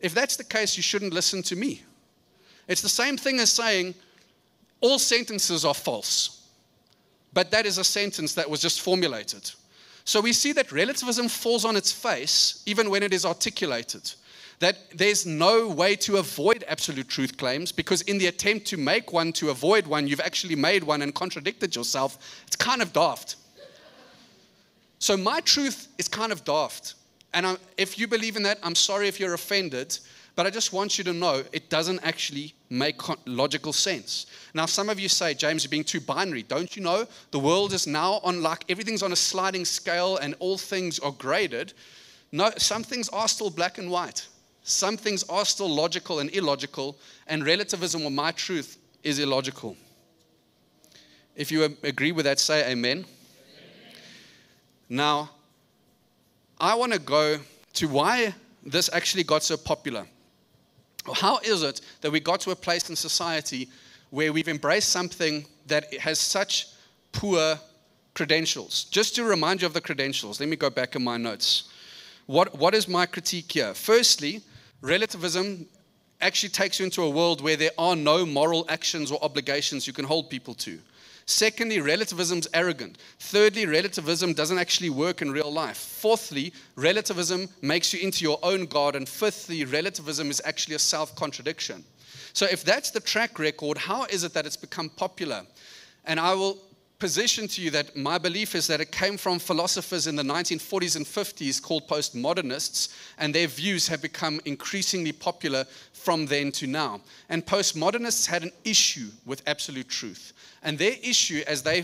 If 0.00 0.14
that's 0.14 0.36
the 0.36 0.44
case, 0.44 0.76
you 0.76 0.82
shouldn't 0.82 1.14
listen 1.14 1.42
to 1.44 1.56
me. 1.56 1.82
It's 2.68 2.82
the 2.82 2.88
same 2.88 3.16
thing 3.16 3.40
as 3.40 3.50
saying 3.50 3.94
all 4.80 4.98
sentences 4.98 5.64
are 5.64 5.74
false, 5.74 6.46
but 7.32 7.50
that 7.50 7.64
is 7.64 7.78
a 7.78 7.84
sentence 7.84 8.34
that 8.34 8.48
was 8.48 8.60
just 8.60 8.82
formulated. 8.82 9.50
So 10.04 10.20
we 10.20 10.34
see 10.34 10.52
that 10.52 10.72
relativism 10.72 11.28
falls 11.28 11.64
on 11.64 11.76
its 11.76 11.90
face 11.90 12.62
even 12.66 12.90
when 12.90 13.02
it 13.02 13.14
is 13.14 13.24
articulated 13.24 14.12
that 14.64 14.78
there's 14.96 15.26
no 15.26 15.68
way 15.68 15.94
to 15.94 16.16
avoid 16.16 16.64
absolute 16.66 17.06
truth 17.06 17.36
claims 17.36 17.70
because, 17.70 18.00
in 18.02 18.16
the 18.16 18.28
attempt 18.28 18.66
to 18.68 18.78
make 18.78 19.12
one 19.12 19.30
to 19.34 19.50
avoid 19.50 19.86
one, 19.86 20.08
you've 20.08 20.20
actually 20.20 20.56
made 20.56 20.82
one 20.82 21.02
and 21.02 21.14
contradicted 21.14 21.76
yourself. 21.76 22.42
It's 22.46 22.56
kind 22.56 22.80
of 22.80 22.92
daft. 22.94 23.36
So, 24.98 25.18
my 25.18 25.40
truth 25.40 25.88
is 25.98 26.08
kind 26.08 26.32
of 26.32 26.44
daft. 26.44 26.94
And 27.34 27.46
I'm, 27.46 27.58
if 27.76 27.98
you 27.98 28.08
believe 28.08 28.36
in 28.36 28.42
that, 28.44 28.58
I'm 28.62 28.74
sorry 28.74 29.06
if 29.06 29.20
you're 29.20 29.34
offended, 29.34 29.98
but 30.34 30.46
I 30.46 30.50
just 30.50 30.72
want 30.72 30.96
you 30.96 31.04
to 31.04 31.12
know 31.12 31.42
it 31.52 31.68
doesn't 31.68 32.00
actually 32.02 32.54
make 32.70 32.96
logical 33.26 33.72
sense. 33.74 34.26
Now, 34.54 34.64
some 34.64 34.88
of 34.88 34.98
you 34.98 35.10
say, 35.10 35.34
James, 35.34 35.62
you're 35.62 35.70
being 35.70 35.84
too 35.84 36.00
binary. 36.00 36.42
Don't 36.42 36.74
you 36.74 36.82
know? 36.82 37.06
The 37.32 37.38
world 37.38 37.74
is 37.74 37.86
now 37.86 38.20
on 38.24 38.42
like 38.42 38.64
everything's 38.70 39.02
on 39.02 39.12
a 39.12 39.16
sliding 39.16 39.66
scale 39.66 40.16
and 40.16 40.34
all 40.38 40.56
things 40.56 40.98
are 41.00 41.12
graded. 41.12 41.74
No, 42.32 42.50
some 42.56 42.82
things 42.82 43.10
are 43.10 43.28
still 43.28 43.50
black 43.50 43.76
and 43.76 43.90
white. 43.90 44.26
Some 44.64 44.96
things 44.96 45.22
are 45.24 45.44
still 45.44 45.68
logical 45.68 46.20
and 46.20 46.34
illogical, 46.34 46.96
and 47.26 47.44
relativism 47.44 48.02
or 48.02 48.10
my 48.10 48.32
truth 48.32 48.78
is 49.02 49.18
illogical. 49.18 49.76
If 51.36 51.52
you 51.52 51.64
agree 51.82 52.12
with 52.12 52.24
that, 52.24 52.38
say 52.38 52.70
amen. 52.70 52.98
amen. 52.98 53.06
Now, 54.88 55.30
I 56.58 56.74
want 56.76 56.94
to 56.94 56.98
go 56.98 57.40
to 57.74 57.88
why 57.88 58.34
this 58.64 58.88
actually 58.90 59.24
got 59.24 59.42
so 59.42 59.58
popular. 59.58 60.06
How 61.12 61.38
is 61.44 61.62
it 61.62 61.82
that 62.00 62.10
we 62.10 62.18
got 62.18 62.40
to 62.40 62.50
a 62.50 62.56
place 62.56 62.88
in 62.88 62.96
society 62.96 63.68
where 64.08 64.32
we've 64.32 64.48
embraced 64.48 64.88
something 64.88 65.44
that 65.66 65.92
has 65.98 66.18
such 66.18 66.68
poor 67.12 67.58
credentials? 68.14 68.84
Just 68.84 69.14
to 69.16 69.24
remind 69.24 69.60
you 69.60 69.66
of 69.66 69.74
the 69.74 69.82
credentials, 69.82 70.40
let 70.40 70.48
me 70.48 70.56
go 70.56 70.70
back 70.70 70.96
in 70.96 71.04
my 71.04 71.18
notes. 71.18 71.64
What, 72.24 72.58
what 72.58 72.74
is 72.74 72.88
my 72.88 73.04
critique 73.04 73.52
here? 73.52 73.74
Firstly, 73.74 74.40
relativism 74.84 75.66
actually 76.20 76.50
takes 76.50 76.78
you 76.78 76.84
into 76.84 77.02
a 77.02 77.10
world 77.10 77.40
where 77.40 77.56
there 77.56 77.70
are 77.78 77.96
no 77.96 78.24
moral 78.24 78.66
actions 78.68 79.10
or 79.10 79.22
obligations 79.24 79.86
you 79.86 79.92
can 79.92 80.04
hold 80.04 80.30
people 80.30 80.54
to. 80.54 80.78
Secondly, 81.26 81.80
relativism 81.80 82.38
is 82.38 82.48
arrogant. 82.52 82.98
Thirdly, 83.18 83.64
relativism 83.64 84.34
doesn't 84.34 84.58
actually 84.58 84.90
work 84.90 85.22
in 85.22 85.32
real 85.32 85.50
life. 85.50 85.78
Fourthly, 85.78 86.52
relativism 86.76 87.48
makes 87.62 87.94
you 87.94 88.00
into 88.00 88.24
your 88.24 88.38
own 88.42 88.66
God. 88.66 88.94
And 88.94 89.08
fifthly, 89.08 89.64
relativism 89.64 90.30
is 90.30 90.42
actually 90.44 90.74
a 90.74 90.78
self 90.78 91.16
contradiction. 91.16 91.82
So, 92.34 92.46
if 92.50 92.62
that's 92.62 92.90
the 92.90 93.00
track 93.00 93.38
record, 93.38 93.78
how 93.78 94.04
is 94.04 94.22
it 94.22 94.34
that 94.34 94.44
it's 94.44 94.56
become 94.56 94.90
popular? 94.90 95.46
And 96.04 96.20
I 96.20 96.34
will 96.34 96.58
position 97.04 97.46
to 97.46 97.60
you 97.60 97.70
that 97.70 97.94
my 97.94 98.16
belief 98.16 98.54
is 98.54 98.66
that 98.66 98.80
it 98.80 98.90
came 98.90 99.18
from 99.18 99.38
philosophers 99.38 100.06
in 100.06 100.16
the 100.16 100.22
1940s 100.22 100.96
and 100.96 101.04
50s 101.04 101.60
called 101.60 101.86
postmodernists, 101.86 102.88
and 103.18 103.34
their 103.34 103.46
views 103.46 103.86
have 103.88 104.00
become 104.00 104.40
increasingly 104.46 105.12
popular 105.12 105.66
from 106.04 106.26
then 106.26 106.52
to 106.52 106.66
now. 106.66 107.00
And 107.30 107.46
postmodernists 107.46 108.26
had 108.26 108.42
an 108.42 108.52
issue 108.64 109.08
with 109.24 109.42
absolute 109.46 109.88
truth. 109.88 110.34
And 110.62 110.78
their 110.78 110.94
issue, 111.02 111.42
as 111.46 111.62
they, 111.62 111.80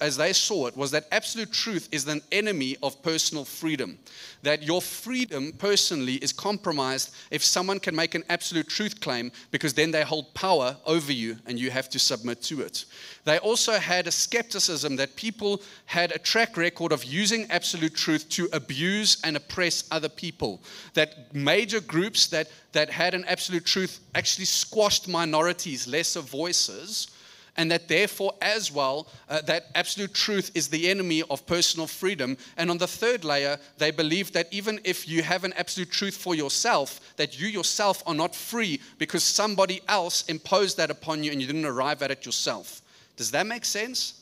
as 0.00 0.16
they 0.16 0.32
saw 0.32 0.66
it, 0.66 0.76
was 0.76 0.90
that 0.90 1.06
absolute 1.12 1.52
truth 1.52 1.88
is 1.92 2.06
an 2.08 2.20
enemy 2.32 2.76
of 2.82 3.00
personal 3.00 3.44
freedom. 3.44 3.96
That 4.42 4.64
your 4.64 4.82
freedom 4.82 5.52
personally 5.52 6.14
is 6.14 6.32
compromised 6.32 7.14
if 7.30 7.44
someone 7.44 7.78
can 7.78 7.94
make 7.94 8.16
an 8.16 8.24
absolute 8.28 8.68
truth 8.68 9.00
claim 9.00 9.30
because 9.52 9.72
then 9.72 9.92
they 9.92 10.02
hold 10.02 10.34
power 10.34 10.76
over 10.84 11.12
you 11.12 11.36
and 11.46 11.60
you 11.60 11.70
have 11.70 11.88
to 11.90 11.98
submit 12.00 12.42
to 12.42 12.60
it. 12.60 12.86
They 13.24 13.38
also 13.38 13.74
had 13.78 14.08
a 14.08 14.12
skepticism 14.12 14.96
that 14.96 15.14
people 15.14 15.62
had 15.86 16.10
a 16.10 16.18
track 16.18 16.56
record 16.56 16.90
of 16.90 17.04
using 17.04 17.50
absolute 17.50 17.94
truth 17.94 18.28
to 18.30 18.48
abuse 18.52 19.16
and 19.22 19.36
oppress 19.36 19.84
other 19.92 20.08
people. 20.08 20.60
That 20.94 21.32
major 21.34 21.80
groups 21.80 22.26
that, 22.28 22.48
that 22.72 22.90
had 22.90 23.14
an 23.14 23.24
absolute 23.26 23.63
truth 23.64 24.00
actually 24.14 24.46
squashed 24.46 25.08
minorities, 25.08 25.86
lesser 25.86 26.20
voices 26.20 27.08
and 27.56 27.70
that 27.70 27.88
therefore, 27.88 28.34
as 28.40 28.72
well, 28.72 29.06
uh, 29.28 29.40
that 29.42 29.66
absolute 29.74 30.12
truth 30.12 30.50
is 30.54 30.68
the 30.68 30.88
enemy 30.90 31.22
of 31.30 31.46
personal 31.46 31.86
freedom. 31.86 32.36
And 32.56 32.70
on 32.70 32.78
the 32.78 32.86
third 32.86 33.24
layer, 33.24 33.58
they 33.78 33.90
believe 33.90 34.32
that 34.32 34.52
even 34.52 34.80
if 34.84 35.08
you 35.08 35.22
have 35.22 35.44
an 35.44 35.52
absolute 35.54 35.90
truth 35.90 36.16
for 36.16 36.34
yourself, 36.34 37.00
that 37.16 37.38
you 37.38 37.46
yourself 37.46 38.02
are 38.06 38.14
not 38.14 38.34
free 38.34 38.80
because 38.98 39.22
somebody 39.22 39.80
else 39.88 40.24
imposed 40.26 40.76
that 40.78 40.90
upon 40.90 41.22
you 41.22 41.30
and 41.30 41.40
you 41.40 41.46
didn't 41.46 41.64
arrive 41.64 42.02
at 42.02 42.10
it 42.10 42.26
yourself. 42.26 42.82
Does 43.16 43.30
that 43.30 43.46
make 43.46 43.64
sense? 43.64 44.20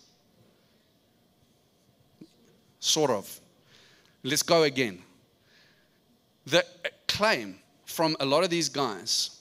Sort 2.81 3.11
of. 3.11 3.41
Let's 4.23 4.43
go 4.43 4.65
again. 4.65 5.03
The 6.45 6.67
claim 7.09 7.59
from 7.93 8.17
a 8.19 8.25
lot 8.25 8.45
of 8.45 8.51
these 8.51 8.69
guys 8.69 9.39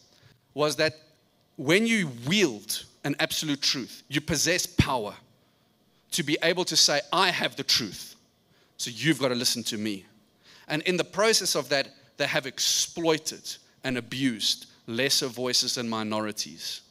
was 0.54 0.76
that 0.76 0.94
when 1.56 1.88
you 1.88 2.12
wield 2.28 2.84
an 3.04 3.16
absolute 3.20 3.62
truth. 3.62 4.04
You 4.10 4.22
possess 4.22 4.66
power 4.66 5.14
to 6.12 6.24
be 6.24 6.38
able 6.44 6.66
to 6.66 6.76
say, 6.76 7.02
I 7.12 7.30
have 7.30 7.56
the 7.56 7.64
truth. 7.64 8.16
So 8.78 8.92
you've 8.94 9.20
got 9.20 9.30
to 9.30 9.36
listen 9.36 9.64
to 9.64 9.78
me. 9.78 10.06
And 10.68 10.82
in 10.84 10.98
the 10.98 11.04
process 11.04 11.56
of 11.56 11.70
that, 11.70 11.90
they 12.18 12.28
have 12.28 12.46
exploited 12.46 13.56
and 13.84 13.98
abused 13.98 14.68
lesser 14.88 15.28
voices 15.28 15.78
and 15.78 15.90
minorities. 15.90 16.82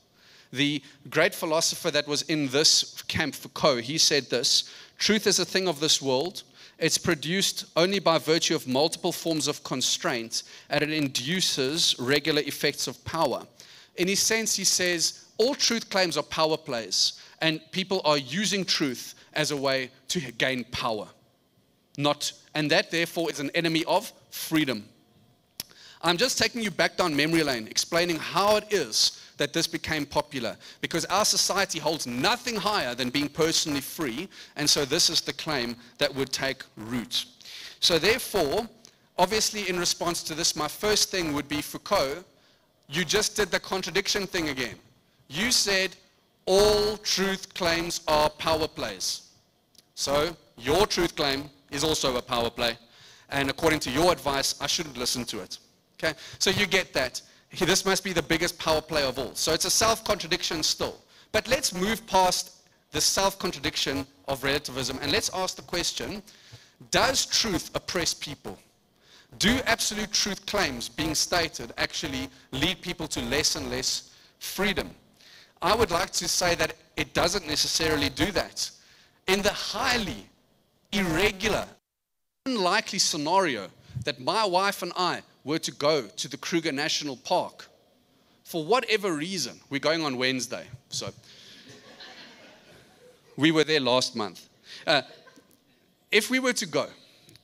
The 0.53 0.83
great 1.09 1.35
philosopher 1.35 1.91
that 1.93 2.09
was 2.09 2.23
in 2.23 2.49
this 2.49 3.03
camp, 3.03 3.35
Foucault, 3.35 3.79
he 3.79 3.99
said 3.99 4.31
this 4.31 4.69
Truth 4.99 5.27
is 5.27 5.39
a 5.39 5.45
thing 5.45 5.69
of 5.69 5.81
this 5.81 6.03
world. 6.03 6.43
It's 6.81 6.97
produced 6.97 7.67
only 7.77 7.99
by 7.99 8.17
virtue 8.17 8.55
of 8.55 8.67
multiple 8.67 9.13
forms 9.13 9.49
of 9.49 9.63
constraint, 9.63 10.45
and 10.71 10.83
it 10.83 10.91
induces 10.91 11.95
regular 11.99 12.41
effects 12.41 12.87
of 12.87 13.05
power. 13.05 13.47
In 13.97 14.09
his 14.09 14.21
sense, 14.21 14.57
he 14.57 14.65
says 14.65 15.27
all 15.37 15.55
truth 15.55 15.91
claims 15.91 16.17
are 16.17 16.23
power 16.23 16.57
plays, 16.57 17.21
and 17.43 17.61
people 17.71 18.01
are 18.07 18.17
using 18.17 18.65
truth 18.65 19.15
as 19.35 19.51
a 19.51 19.57
way 19.57 19.91
to 20.09 20.21
gain 20.33 20.65
power. 20.65 21.07
Not, 21.99 22.33
and 22.55 22.71
that 22.71 22.91
therefore 22.91 23.31
is 23.31 23.41
an 23.41 23.51
enemy 23.55 23.85
of 23.85 24.11
freedom. 24.31 24.89
I'm 26.01 26.17
just 26.17 26.39
taking 26.39 26.63
you 26.63 26.71
back 26.71 26.97
down 26.97 27.15
memory 27.15 27.43
lane, 27.43 27.69
explaining 27.69 28.17
how 28.17 28.57
it 28.57 28.73
is 28.73 29.20
that 29.41 29.55
this 29.55 29.67
became 29.67 30.05
popular 30.05 30.55
because 30.83 31.07
our 31.07 31.25
society 31.25 31.79
holds 31.79 32.07
nothing 32.07 32.55
higher 32.55 32.95
than 32.95 33.09
being 33.09 33.27
personally 33.27 33.81
free. 33.81 34.29
And 34.57 34.69
so 34.69 34.85
this 34.85 35.09
is 35.09 35.23
the 35.23 35.33
claim 35.33 35.77
that 35.97 36.15
would 36.15 36.31
take 36.31 36.63
root. 36.77 37.25
So, 37.81 37.99
therefore, 37.99 38.69
obviously, 39.17 39.67
in 39.71 39.79
response 39.79 40.23
to 40.25 40.35
this, 40.35 40.55
my 40.55 40.69
first 40.69 41.11
thing 41.11 41.33
would 41.33 41.49
be 41.49 41.63
Foucault, 41.63 42.23
you 42.91 43.03
just 43.03 43.35
did 43.35 43.51
the 43.51 43.59
contradiction 43.59 44.27
thing 44.27 44.51
again. 44.51 44.77
You 45.29 45.51
said 45.51 45.97
all 46.45 46.99
truth 46.99 47.55
claims 47.55 48.03
are 48.07 48.29
power 48.29 48.69
plays. 48.69 49.31
So, 49.95 50.37
your 50.59 50.87
truth 50.87 51.17
claim 51.17 51.49
is 51.71 51.83
also 51.83 52.15
a 52.17 52.23
power 52.23 52.51
play. 52.51 52.77
And 53.31 53.49
according 53.49 53.81
to 53.81 53.91
your 53.91 54.13
advice, 54.13 54.61
I 54.61 54.67
shouldn't 54.67 54.99
listen 54.99 55.25
to 55.27 55.41
it. 55.41 55.57
Okay? 55.97 56.13
So 56.39 56.51
you 56.51 56.67
get 56.67 56.93
that. 56.93 57.23
This 57.59 57.85
must 57.85 58.05
be 58.05 58.13
the 58.13 58.23
biggest 58.23 58.59
power 58.59 58.81
play 58.81 59.03
of 59.03 59.19
all. 59.19 59.35
So 59.35 59.53
it's 59.53 59.65
a 59.65 59.71
self 59.71 60.05
contradiction 60.05 60.63
still. 60.63 60.97
But 61.33 61.49
let's 61.49 61.75
move 61.75 62.07
past 62.07 62.63
the 62.93 63.01
self 63.01 63.39
contradiction 63.39 64.07
of 64.29 64.45
relativism 64.45 64.99
and 65.03 65.13
let's 65.13 65.31
ask 65.35 65.57
the 65.57 65.63
question 65.63 66.23
Does 66.91 67.27
truth 67.27 67.71
oppress 67.75 68.15
people? 68.15 68.59
Do 69.39 69.61
absolute 69.67 70.13
truth 70.13 70.45
claims 70.47 70.89
being 70.89 71.15
stated 71.15 71.73
actually 71.79 72.29
lead 72.51 72.83
people 72.83 73.07
to 73.09 73.21
less 73.23 73.57
and 73.57 73.71
less 73.71 74.11
freedom? 74.39 74.91
I 75.63 75.75
would 75.75 75.91
like 75.91 76.11
to 76.13 76.29
say 76.29 76.55
that 76.57 76.75
it 76.97 77.15
doesn't 77.15 77.47
necessarily 77.47 78.09
do 78.09 78.33
that. 78.33 78.71
In 79.29 79.43
the 79.43 79.53
highly 79.53 80.27
irregular, 80.91 81.67
unlikely 82.47 82.99
scenario 82.99 83.69
that 84.05 84.19
my 84.19 84.45
wife 84.45 84.83
and 84.83 84.93
I 84.97 85.23
were 85.45 85.59
to 85.59 85.73
go 85.73 86.07
to 86.07 86.29
the 86.29 86.37
Kruger 86.37 86.73
National 86.73 87.17
Park, 87.17 87.69
for 88.45 88.65
whatever 88.65 89.15
reason, 89.15 89.61
we're 89.71 89.79
going 89.79 90.05
on 90.05 90.17
Wednesday, 90.17 90.67
so 90.89 91.11
we 93.37 93.53
were 93.53 93.65
there 93.65 93.81
last 93.81 94.17
month. 94.17 94.49
Uh, 94.87 95.03
if 96.11 96.31
we 96.31 96.39
were 96.39 96.53
to 96.53 96.67
go, 96.67 96.87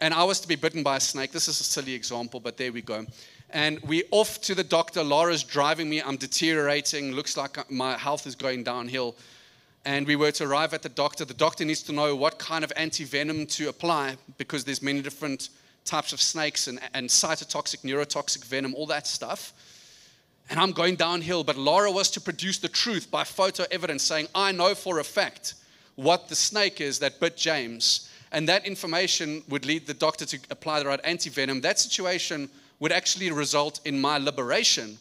and 0.00 0.12
I 0.12 0.24
was 0.24 0.40
to 0.40 0.48
be 0.48 0.56
bitten 0.56 0.82
by 0.82 0.96
a 0.96 1.00
snake, 1.00 1.32
this 1.32 1.48
is 1.48 1.60
a 1.60 1.64
silly 1.64 1.94
example, 1.94 2.40
but 2.40 2.56
there 2.56 2.72
we 2.72 2.82
go. 2.82 3.06
And 3.50 3.80
we 3.82 4.04
off 4.10 4.40
to 4.42 4.54
the 4.54 4.64
doctor. 4.64 5.02
Laura's 5.02 5.44
driving 5.44 5.88
me. 5.88 6.02
I'm 6.02 6.16
deteriorating. 6.16 7.12
Looks 7.12 7.36
like 7.36 7.70
my 7.70 7.96
health 7.96 8.26
is 8.26 8.34
going 8.34 8.64
downhill. 8.64 9.14
And 9.84 10.06
we 10.06 10.16
were 10.16 10.32
to 10.32 10.44
arrive 10.44 10.74
at 10.74 10.82
the 10.82 10.88
doctor. 10.88 11.24
The 11.24 11.34
doctor 11.34 11.64
needs 11.64 11.82
to 11.84 11.92
know 11.92 12.16
what 12.16 12.38
kind 12.38 12.64
of 12.64 12.74
antivenom 12.74 13.48
to 13.52 13.68
apply 13.68 14.16
because 14.36 14.64
there's 14.64 14.82
many 14.82 15.00
different 15.00 15.50
types 15.86 16.12
of 16.12 16.20
snakes 16.20 16.68
and, 16.68 16.78
and 16.92 17.08
cytotoxic, 17.08 17.82
neurotoxic 17.82 18.44
venom, 18.44 18.74
all 18.74 18.86
that 18.86 19.06
stuff. 19.06 19.52
And 20.48 20.60
I'm 20.60 20.72
going 20.72 20.96
downhill, 20.96 21.42
but 21.42 21.56
Laura 21.56 21.90
was 21.90 22.10
to 22.12 22.20
produce 22.20 22.58
the 22.58 22.68
truth 22.68 23.10
by 23.10 23.24
photo 23.24 23.64
evidence 23.70 24.02
saying, 24.02 24.28
I 24.34 24.52
know 24.52 24.74
for 24.74 24.98
a 24.98 25.04
fact 25.04 25.54
what 25.96 26.28
the 26.28 26.36
snake 26.36 26.80
is 26.80 26.98
that 27.00 27.18
bit 27.20 27.36
James. 27.36 28.10
And 28.32 28.48
that 28.48 28.66
information 28.66 29.42
would 29.48 29.64
lead 29.64 29.86
the 29.86 29.94
doctor 29.94 30.26
to 30.26 30.38
apply 30.50 30.80
the 30.80 30.86
right 30.86 31.02
antivenom. 31.02 31.62
That 31.62 31.78
situation 31.78 32.48
would 32.80 32.92
actually 32.92 33.30
result 33.30 33.80
in 33.84 34.00
my 34.00 34.18
liberation 34.18 34.98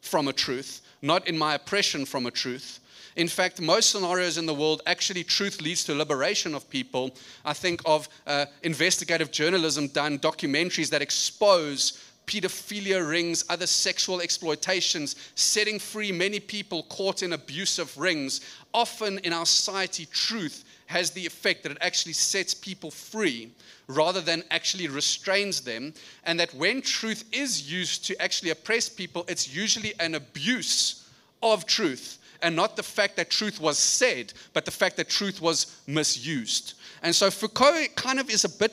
from 0.00 0.28
a 0.28 0.32
truth, 0.32 0.80
not 1.02 1.26
in 1.26 1.36
my 1.36 1.54
oppression 1.54 2.04
from 2.04 2.26
a 2.26 2.30
truth. 2.30 2.77
In 3.18 3.26
fact, 3.26 3.60
most 3.60 3.90
scenarios 3.90 4.38
in 4.38 4.46
the 4.46 4.54
world, 4.54 4.80
actually, 4.86 5.24
truth 5.24 5.60
leads 5.60 5.82
to 5.84 5.94
liberation 5.94 6.54
of 6.54 6.70
people. 6.70 7.10
I 7.44 7.52
think 7.52 7.82
of 7.84 8.08
uh, 8.28 8.46
investigative 8.62 9.32
journalism 9.32 9.88
done, 9.88 10.20
documentaries 10.20 10.88
that 10.90 11.02
expose 11.02 12.00
pedophilia 12.26 13.04
rings, 13.04 13.44
other 13.48 13.66
sexual 13.66 14.20
exploitations, 14.20 15.16
setting 15.34 15.80
free 15.80 16.12
many 16.12 16.38
people 16.38 16.84
caught 16.84 17.24
in 17.24 17.32
abusive 17.32 17.98
rings. 17.98 18.40
Often 18.72 19.18
in 19.24 19.32
our 19.32 19.46
society, 19.46 20.06
truth 20.12 20.64
has 20.86 21.10
the 21.10 21.26
effect 21.26 21.64
that 21.64 21.72
it 21.72 21.78
actually 21.80 22.12
sets 22.12 22.54
people 22.54 22.92
free 22.92 23.50
rather 23.88 24.20
than 24.20 24.44
actually 24.52 24.86
restrains 24.86 25.60
them. 25.62 25.92
And 26.22 26.38
that 26.38 26.54
when 26.54 26.82
truth 26.82 27.24
is 27.32 27.68
used 27.68 28.04
to 28.04 28.22
actually 28.22 28.50
oppress 28.50 28.88
people, 28.88 29.24
it's 29.26 29.52
usually 29.52 29.92
an 29.98 30.14
abuse 30.14 31.04
of 31.42 31.66
truth 31.66 32.18
and 32.42 32.54
not 32.54 32.76
the 32.76 32.82
fact 32.82 33.16
that 33.16 33.30
truth 33.30 33.60
was 33.60 33.78
said, 33.78 34.32
but 34.52 34.64
the 34.64 34.70
fact 34.70 34.96
that 34.96 35.08
truth 35.08 35.40
was 35.40 35.80
misused. 35.86 36.74
And 37.02 37.14
so 37.14 37.30
Foucault 37.30 37.86
kind 37.94 38.18
of 38.18 38.30
is 38.30 38.44
a 38.44 38.48
bit 38.48 38.72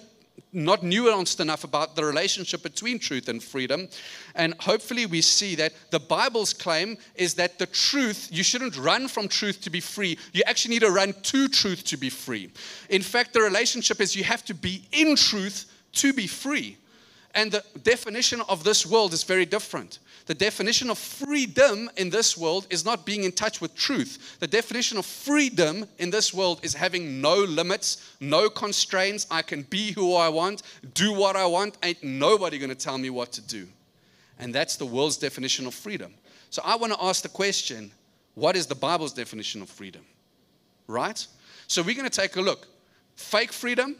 not 0.56 0.82
nuanced 0.82 1.42
enough 1.42 1.66
about 1.66 1.96
the 1.96 2.04
relationship 2.04 2.64
between 2.64 2.98
truth 2.98 3.28
and 3.28 3.44
freedom. 3.44 3.90
And 4.36 4.54
hopefully, 4.60 5.06
we 5.06 5.22
see 5.22 5.54
that 5.56 5.74
the 5.92 6.00
Bible's 6.00 6.54
claim 6.54 6.98
is 7.16 7.34
that 7.36 7.60
the 7.60 7.66
truth, 7.66 8.30
you 8.32 8.42
shouldn't 8.42 8.78
run 8.78 9.08
from 9.08 9.28
truth 9.28 9.62
to 9.62 9.70
be 9.70 9.82
free. 9.82 10.18
You 10.32 10.44
actually 10.46 10.76
need 10.76 10.82
to 10.82 10.92
run 10.92 11.14
to 11.14 11.50
truth 11.50 11.84
to 11.86 11.98
be 11.98 12.10
free. 12.10 12.52
In 12.90 13.02
fact, 13.02 13.34
the 13.34 13.42
relationship 13.42 14.00
is 14.00 14.16
you 14.16 14.24
have 14.24 14.46
to 14.46 14.54
be 14.54 14.88
in 14.92 15.16
truth 15.16 15.66
to 15.94 16.14
be 16.14 16.26
free. 16.26 16.78
And 17.34 17.52
the 17.52 17.64
definition 17.84 18.42
of 18.48 18.64
this 18.64 18.86
world 18.86 19.12
is 19.12 19.24
very 19.24 19.46
different. 19.46 20.00
The 20.26 20.34
definition 20.34 20.90
of 20.90 20.98
freedom 20.98 21.90
in 21.98 22.10
this 22.10 22.36
world 22.36 22.66
is 22.72 22.84
not 22.84 23.06
being 23.06 23.26
in 23.26 23.32
touch 23.32 23.62
with 23.62 23.76
truth. 23.76 24.38
The 24.40 24.48
definition 24.48 24.98
of 24.98 25.06
freedom 25.06 25.88
in 26.00 26.10
this 26.10 26.34
world 26.34 26.62
is 26.64 26.74
having 26.74 27.22
no 27.22 27.36
limits, 27.44 28.16
no 28.20 28.50
constraints. 28.50 29.28
I 29.30 29.44
can 29.44 29.62
be 29.64 29.92
who 29.92 30.16
I 30.16 30.30
want, 30.30 30.64
do 30.96 31.14
what 31.14 31.36
I 31.36 31.46
want. 31.46 31.78
Ain't 31.84 32.04
nobody 32.04 32.58
going 32.58 32.70
to 32.70 32.76
tell 32.76 32.98
me 32.98 33.12
what 33.12 33.32
to 33.34 33.42
do. 33.42 33.68
And 34.40 34.54
that's 34.54 34.78
the 34.78 34.86
world's 34.86 35.18
definition 35.18 35.68
of 35.68 35.76
freedom. 35.76 36.14
So 36.50 36.62
I 36.66 36.76
want 36.76 36.94
to 36.94 37.04
ask 37.04 37.22
the 37.22 37.30
question 37.30 37.92
what 38.34 38.56
is 38.56 38.66
the 38.66 38.76
Bible's 38.76 39.14
definition 39.14 39.62
of 39.62 39.70
freedom? 39.70 40.02
Right? 40.88 41.26
So 41.68 41.84
we're 41.84 41.96
going 41.96 42.10
to 42.10 42.22
take 42.22 42.36
a 42.36 42.42
look. 42.42 42.68
Fake 43.16 43.54
freedom 43.54 43.96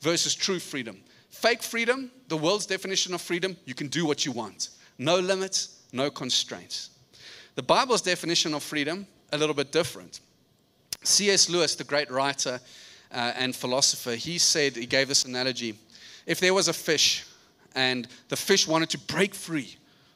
versus 0.00 0.34
true 0.34 0.60
freedom. 0.60 1.00
Fake 1.30 1.62
freedom, 1.62 2.10
the 2.28 2.36
world's 2.36 2.66
definition 2.66 3.14
of 3.14 3.20
freedom, 3.20 3.56
you 3.64 3.74
can 3.74 3.88
do 3.88 4.04
what 4.04 4.26
you 4.26 4.32
want 4.32 4.68
no 5.00 5.18
limits, 5.18 5.80
no 5.92 6.10
constraints. 6.10 6.90
The 7.54 7.62
Bible's 7.62 8.02
definition 8.02 8.54
of 8.54 8.62
freedom, 8.62 9.06
a 9.32 9.38
little 9.38 9.54
bit 9.54 9.72
different. 9.72 10.20
C.S. 11.02 11.48
Lewis, 11.48 11.74
the 11.74 11.84
great 11.84 12.10
writer 12.10 12.60
uh, 13.10 13.32
and 13.34 13.56
philosopher, 13.56 14.14
he 14.14 14.38
said, 14.38 14.76
he 14.76 14.86
gave 14.86 15.08
this 15.08 15.24
analogy 15.24 15.74
if 16.26 16.38
there 16.38 16.54
was 16.54 16.68
a 16.68 16.72
fish 16.72 17.24
and 17.74 18.08
the 18.28 18.36
fish 18.36 18.68
wanted 18.68 18.90
to 18.90 18.98
break 18.98 19.34
free 19.34 19.74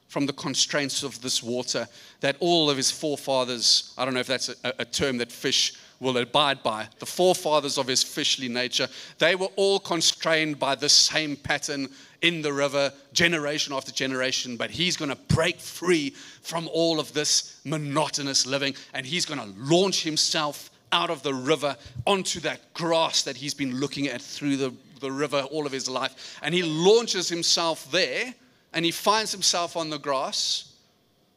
from 0.09 0.27
the 0.27 0.33
constraints 0.35 1.03
of 1.03 1.21
this 1.23 1.43
water 1.43 1.89
that 2.21 2.37
all 2.41 2.69
of 2.69 2.77
his 2.77 2.91
forefathers, 2.91 3.95
I 3.97 4.05
don't 4.05 4.15
know 4.15 4.21
if 4.21 4.27
that's 4.27 4.51
a, 4.51 4.75
a 4.79 4.85
term 4.85 5.17
that 5.19 5.33
fish 5.33 5.75
will 6.01 6.17
abide 6.19 6.63
by. 6.63 6.89
The 6.99 7.07
forefathers 7.07 7.79
of 7.79 7.87
his 7.87 8.03
fishly 8.03 8.49
nature, 8.49 8.89
they 9.19 9.35
were 9.35 9.49
all 9.57 9.79
constrained 9.79 10.59
by 10.59 10.75
the 10.75 10.89
same 10.89 11.37
pattern 11.37 11.89
in 12.23 12.43
the 12.43 12.53
river, 12.53 12.93
generation 13.13 13.75
after 13.75 13.93
generation. 13.93 14.57
But 14.57 14.71
he's 14.71 14.97
going 14.97 15.11
to 15.11 15.35
break 15.35 15.61
free 15.61 16.11
from 16.43 16.69
all 16.73 17.01
of 17.01 17.13
this 17.13 17.61
monotonous 17.65 18.47
living 18.47 18.75
and 18.93 19.07
he's 19.07 19.27
going 19.27 19.41
to 19.41 19.59
launch 19.59 20.03
himself 20.03 20.71
out 20.93 21.11
of 21.11 21.23
the 21.23 21.35
river 21.35 21.77
onto 22.07 22.41
that 22.41 22.73
grass 22.73 23.23
that 23.23 23.37
he's 23.37 23.55
been 23.55 23.81
looking 23.81 24.07
at 24.07 24.23
through 24.23 24.57
the, 24.57 24.73
the 25.01 25.11
river 25.11 25.43
all 25.51 25.67
of 25.67 25.73
his 25.73 25.89
life. 25.89 26.39
And 26.43 26.55
he 26.55 26.63
launches 26.63 27.29
himself 27.29 27.91
there 27.91 28.35
and 28.73 28.85
he 28.85 28.91
finds 28.91 29.33
himself 29.33 29.77
on 29.77 29.91
the 29.91 29.99
grass 29.99 30.74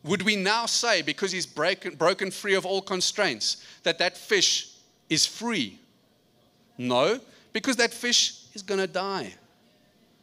would 0.07 0.21
we 0.21 0.35
now 0.35 0.65
say, 0.65 1.01
because 1.01 1.31
he's 1.31 1.45
broken, 1.45 1.95
broken 1.95 2.31
free 2.31 2.55
of 2.55 2.65
all 2.65 2.81
constraints, 2.81 3.63
that 3.83 3.99
that 3.99 4.17
fish 4.17 4.71
is 5.09 5.25
free? 5.25 5.79
No, 6.77 7.19
because 7.53 7.75
that 7.77 7.93
fish 7.93 8.45
is 8.53 8.61
going 8.61 8.79
to 8.79 8.87
die. 8.87 9.33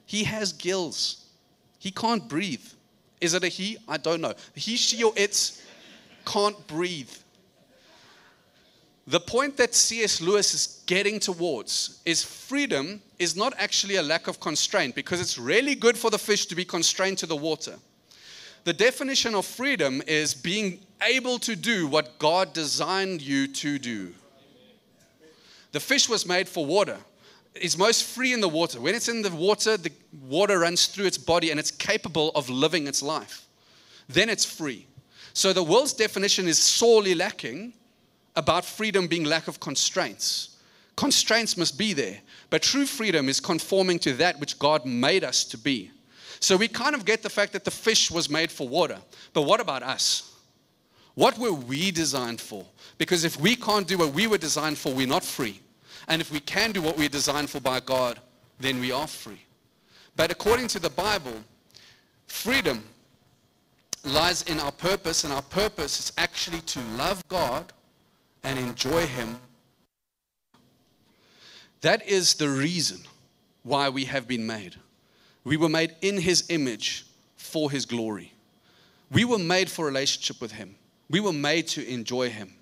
He 0.07 0.25
has 0.25 0.53
gills, 0.53 1.25
he 1.79 1.91
can't 1.91 2.29
breathe. 2.29 2.65
Is 3.21 3.33
it 3.33 3.45
a 3.45 3.49
he? 3.49 3.79
I 3.89 3.97
don't 3.97 4.21
know. 4.21 4.35
He, 4.55 4.77
she, 4.77 5.03
or 5.03 5.13
it 5.17 5.63
can't 6.27 6.67
breathe. 6.67 7.11
The 9.07 9.21
point 9.21 9.57
that 9.59 9.75
C.S. 9.75 10.21
Lewis 10.21 10.55
is 10.55 10.83
getting 10.87 11.21
towards 11.21 12.01
is 12.05 12.23
freedom 12.23 13.03
is 13.19 13.37
not 13.37 13.53
actually 13.59 13.97
a 13.97 14.03
lack 14.03 14.29
of 14.29 14.41
constraint 14.41 14.95
because 14.95 15.21
it's 15.21 15.39
really 15.39 15.75
good 15.75 15.97
for 15.97 16.11
the 16.11 16.19
fish 16.19 16.47
to 16.47 16.55
be 16.55 16.65
constrained 16.65 17.19
to 17.19 17.27
the 17.27 17.37
water. 17.37 17.77
The 18.65 18.73
definition 18.73 19.35
of 19.35 19.45
freedom 19.45 20.03
is 20.07 20.35
being 20.35 20.81
able 21.03 21.39
to 21.41 21.55
do 21.55 21.87
what 21.87 22.19
God 22.19 22.55
designed 22.55 23.21
you 23.21 23.47
to 23.47 23.79
do. 23.79 24.15
The 25.73 25.81
fish 25.81 26.09
was 26.09 26.27
made 26.27 26.49
for 26.49 26.65
water. 26.65 26.99
is 27.55 27.79
most 27.79 28.05
free 28.05 28.33
in 28.33 28.41
the 28.41 28.49
water. 28.49 28.81
When 28.81 28.95
it's 28.95 29.09
in 29.09 29.23
the 29.23 29.31
water, 29.31 29.77
the 29.77 29.93
water 30.27 30.61
runs 30.61 30.87
through 30.87 31.07
its 31.07 31.19
body 31.19 31.51
and 31.51 31.61
it's 31.61 31.71
capable 31.71 32.31
of 32.35 32.49
living 32.49 32.87
its 32.87 33.03
life. 33.03 33.47
Then 34.09 34.29
it's 34.29 34.45
free. 34.45 34.87
So 35.35 35.53
the 35.53 35.63
world's 35.63 35.93
definition 35.93 36.49
is 36.49 36.59
sorely 36.59 37.15
lacking 37.15 37.75
about 38.35 38.65
freedom 38.65 39.07
being 39.07 39.25
lack 39.25 39.47
of 39.47 39.61
constraints. 39.61 40.57
Constraints 40.97 41.57
must 41.57 41.77
be 41.77 41.93
there, 41.93 42.21
but 42.51 42.63
true 42.63 42.87
freedom 42.87 43.29
is 43.29 43.41
conforming 43.41 43.99
to 44.01 44.13
that 44.15 44.39
which 44.41 44.59
God 44.59 44.87
made 44.87 45.23
us 45.25 45.45
to 45.45 45.59
be. 45.59 45.91
So 46.45 46.59
we 46.59 46.69
kind 46.69 46.95
of 46.95 47.07
get 47.07 47.23
the 47.23 47.31
fact 47.31 47.55
that 47.55 47.65
the 47.65 47.71
fish 47.71 48.11
was 48.11 48.29
made 48.29 48.53
for 48.53 48.69
water, 48.69 48.99
but 49.33 49.43
what 49.43 49.61
about 49.61 49.83
us? 49.83 50.35
What 51.15 51.39
were 51.39 51.55
we 51.55 51.91
designed 51.91 52.39
for? 52.39 52.67
Because 52.99 53.25
if 53.25 53.41
we 53.41 53.57
can't 53.57 53.89
do 53.89 53.97
what 53.97 54.13
we 54.13 54.27
were 54.27 54.37
designed 54.37 54.77
for, 54.77 54.93
we're 54.93 55.07
not 55.07 55.25
free. 55.25 55.59
And 56.07 56.21
if 56.21 56.31
we 56.31 56.41
can 56.41 56.73
do 56.73 56.83
what 56.83 56.99
we're 56.99 57.09
designed 57.09 57.49
for 57.49 57.61
by 57.61 57.81
God, 57.81 58.21
then 58.61 58.79
we 58.79 58.93
are 58.93 59.07
free. 59.07 59.41
But 60.17 60.31
according 60.31 60.69
to 60.69 60.79
the 60.79 60.91
Bible, 60.91 61.33
freedom 62.27 62.85
lies 64.05 64.43
in 64.43 64.61
our 64.61 64.73
purpose, 64.73 65.25
and 65.25 65.33
our 65.33 65.41
purpose 65.41 65.99
is 65.99 66.13
actually 66.19 66.61
to 66.61 66.81
love 66.99 67.27
God 67.29 67.73
and 68.43 68.59
enjoy 68.59 69.07
Him. 69.07 69.39
That 71.81 72.07
is 72.07 72.35
the 72.35 72.51
reason 72.51 72.99
why 73.63 73.89
we 73.89 74.05
have 74.05 74.29
been 74.29 74.47
made. 74.47 74.77
We 75.45 75.57
were 75.57 75.69
made 75.69 75.95
in 76.01 76.19
His 76.19 76.45
image 76.49 77.07
for 77.37 77.71
His 77.71 77.87
glory. 77.87 78.33
We 79.11 79.25
were 79.25 79.39
made 79.39 79.71
for 79.71 79.85
relationship 79.85 80.41
with 80.41 80.53
Him. 80.53 80.77
We 81.11 81.21
were 81.21 81.33
made 81.33 81.69
to 81.69 81.87
enjoy 81.87 82.31
Him. 82.31 82.55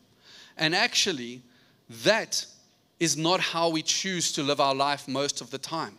And 0.57 0.75
actually, 0.75 1.43
that 2.05 2.45
is 3.01 3.17
not 3.17 3.41
how 3.41 3.69
we 3.69 3.83
choose 3.83 4.33
to 4.33 4.43
live 4.43 4.61
our 4.61 4.75
life 4.75 5.09
most 5.09 5.41
of 5.41 5.51
the 5.51 5.59
time. 5.59 5.97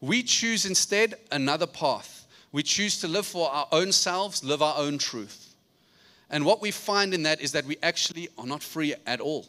We 0.00 0.22
choose 0.22 0.66
instead 0.66 1.14
another 1.32 1.66
path. 1.66 2.26
We 2.52 2.62
choose 2.62 3.00
to 3.00 3.08
live 3.08 3.26
for 3.26 3.50
our 3.50 3.68
own 3.72 3.92
selves, 3.92 4.44
live 4.44 4.62
our 4.62 4.76
own 4.78 4.98
truth. 4.98 5.54
And 6.30 6.44
what 6.44 6.60
we 6.60 6.70
find 6.70 7.14
in 7.14 7.22
that 7.22 7.40
is 7.40 7.52
that 7.52 7.66
we 7.66 7.76
actually 7.82 8.28
are 8.36 8.46
not 8.46 8.62
free 8.62 8.94
at 9.06 9.20
all. 9.20 9.46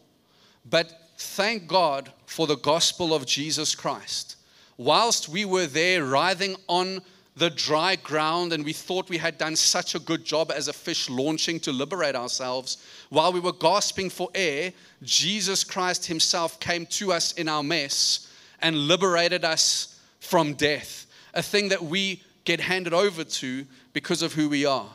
But 0.70 0.92
thank 1.18 1.68
God 1.68 2.12
for 2.26 2.48
the 2.48 2.58
gospel 2.58 3.14
of 3.14 3.26
Jesus 3.26 3.76
Christ. 3.76 4.36
Whilst 4.78 5.28
we 5.28 5.44
were 5.44 5.66
there 5.66 6.06
writhing 6.06 6.56
on 6.68 7.02
the 7.36 7.50
dry 7.52 7.96
ground 7.96 8.52
and 8.52 8.66
we 8.66 8.74
thought 8.74 9.10
we 9.10 9.18
had 9.18 9.38
done 9.38 9.56
such 9.56 9.94
a 9.94 10.00
good 10.00 10.26
job 10.26 10.52
as 10.52 10.68
a 10.68 10.74
fish 10.74 11.10
launching 11.10 11.60
to 11.62 11.72
liberate 11.72 12.16
ourselves, 12.16 12.78
while 13.10 13.32
we 13.32 13.40
were 13.40 13.54
gasping 13.54 14.10
for 14.10 14.30
air, 14.34 14.74
Jesus 15.04 15.64
Christ 15.64 16.08
Himself 16.08 16.60
came 16.60 16.86
to 16.88 17.12
us 17.12 17.34
in 17.34 17.48
our 17.48 17.64
mess 17.64 18.28
and 18.62 18.88
liberated 18.88 19.46
us 19.46 20.00
from 20.20 20.54
death, 20.54 21.06
a 21.34 21.44
thing 21.44 21.70
that 21.70 21.84
we 21.84 22.24
get 22.44 22.60
handed 22.60 22.94
over 22.94 23.24
to 23.24 23.66
because 23.94 24.22
of 24.22 24.34
who 24.34 24.50
we 24.50 24.66
are. 24.66 24.90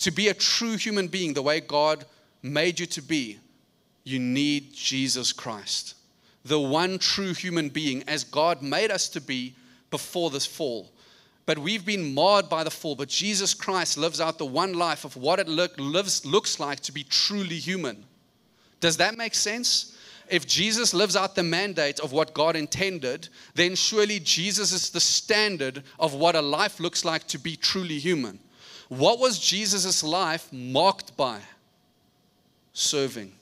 To 0.00 0.10
be 0.12 0.28
a 0.28 0.34
true 0.34 0.76
human 0.76 1.08
being, 1.08 1.34
the 1.34 1.42
way 1.42 1.60
God 1.60 2.04
made 2.42 2.78
you 2.78 2.86
to 2.86 3.02
be, 3.02 3.38
you 4.04 4.20
need 4.20 4.72
Jesus 4.72 5.32
Christ, 5.32 5.94
the 6.48 6.60
one 6.60 6.98
true 6.98 7.34
human 7.34 7.68
being, 7.68 8.02
as 8.08 8.24
God 8.24 8.62
made 8.62 8.90
us 8.90 9.08
to 9.10 9.20
be 9.20 9.54
before 9.90 10.30
this 10.30 10.46
fall 10.46 10.90
but 11.48 11.58
we've 11.58 11.86
been 11.86 12.12
marred 12.12 12.50
by 12.50 12.62
the 12.62 12.70
fall. 12.70 12.94
But 12.94 13.08
Jesus 13.08 13.54
Christ 13.54 13.96
lives 13.96 14.20
out 14.20 14.36
the 14.36 14.44
one 14.44 14.74
life 14.74 15.06
of 15.06 15.16
what 15.16 15.38
it 15.38 15.48
look, 15.48 15.72
lives, 15.78 16.26
looks 16.26 16.60
like 16.60 16.80
to 16.80 16.92
be 16.92 17.04
truly 17.04 17.56
human. 17.56 18.04
Does 18.80 18.98
that 18.98 19.16
make 19.16 19.34
sense? 19.34 19.96
If 20.28 20.46
Jesus 20.46 20.92
lives 20.92 21.16
out 21.16 21.34
the 21.34 21.42
mandate 21.42 22.00
of 22.00 22.12
what 22.12 22.34
God 22.34 22.54
intended, 22.54 23.30
then 23.54 23.76
surely 23.76 24.20
Jesus 24.20 24.72
is 24.72 24.90
the 24.90 25.00
standard 25.00 25.84
of 25.98 26.12
what 26.12 26.36
a 26.36 26.42
life 26.42 26.80
looks 26.80 27.02
like 27.02 27.26
to 27.28 27.38
be 27.38 27.56
truly 27.56 27.98
human. 27.98 28.38
What 28.90 29.18
was 29.18 29.38
Jesus' 29.38 30.02
life 30.02 30.52
marked 30.52 31.16
by? 31.16 31.40
Serving, 32.74 33.32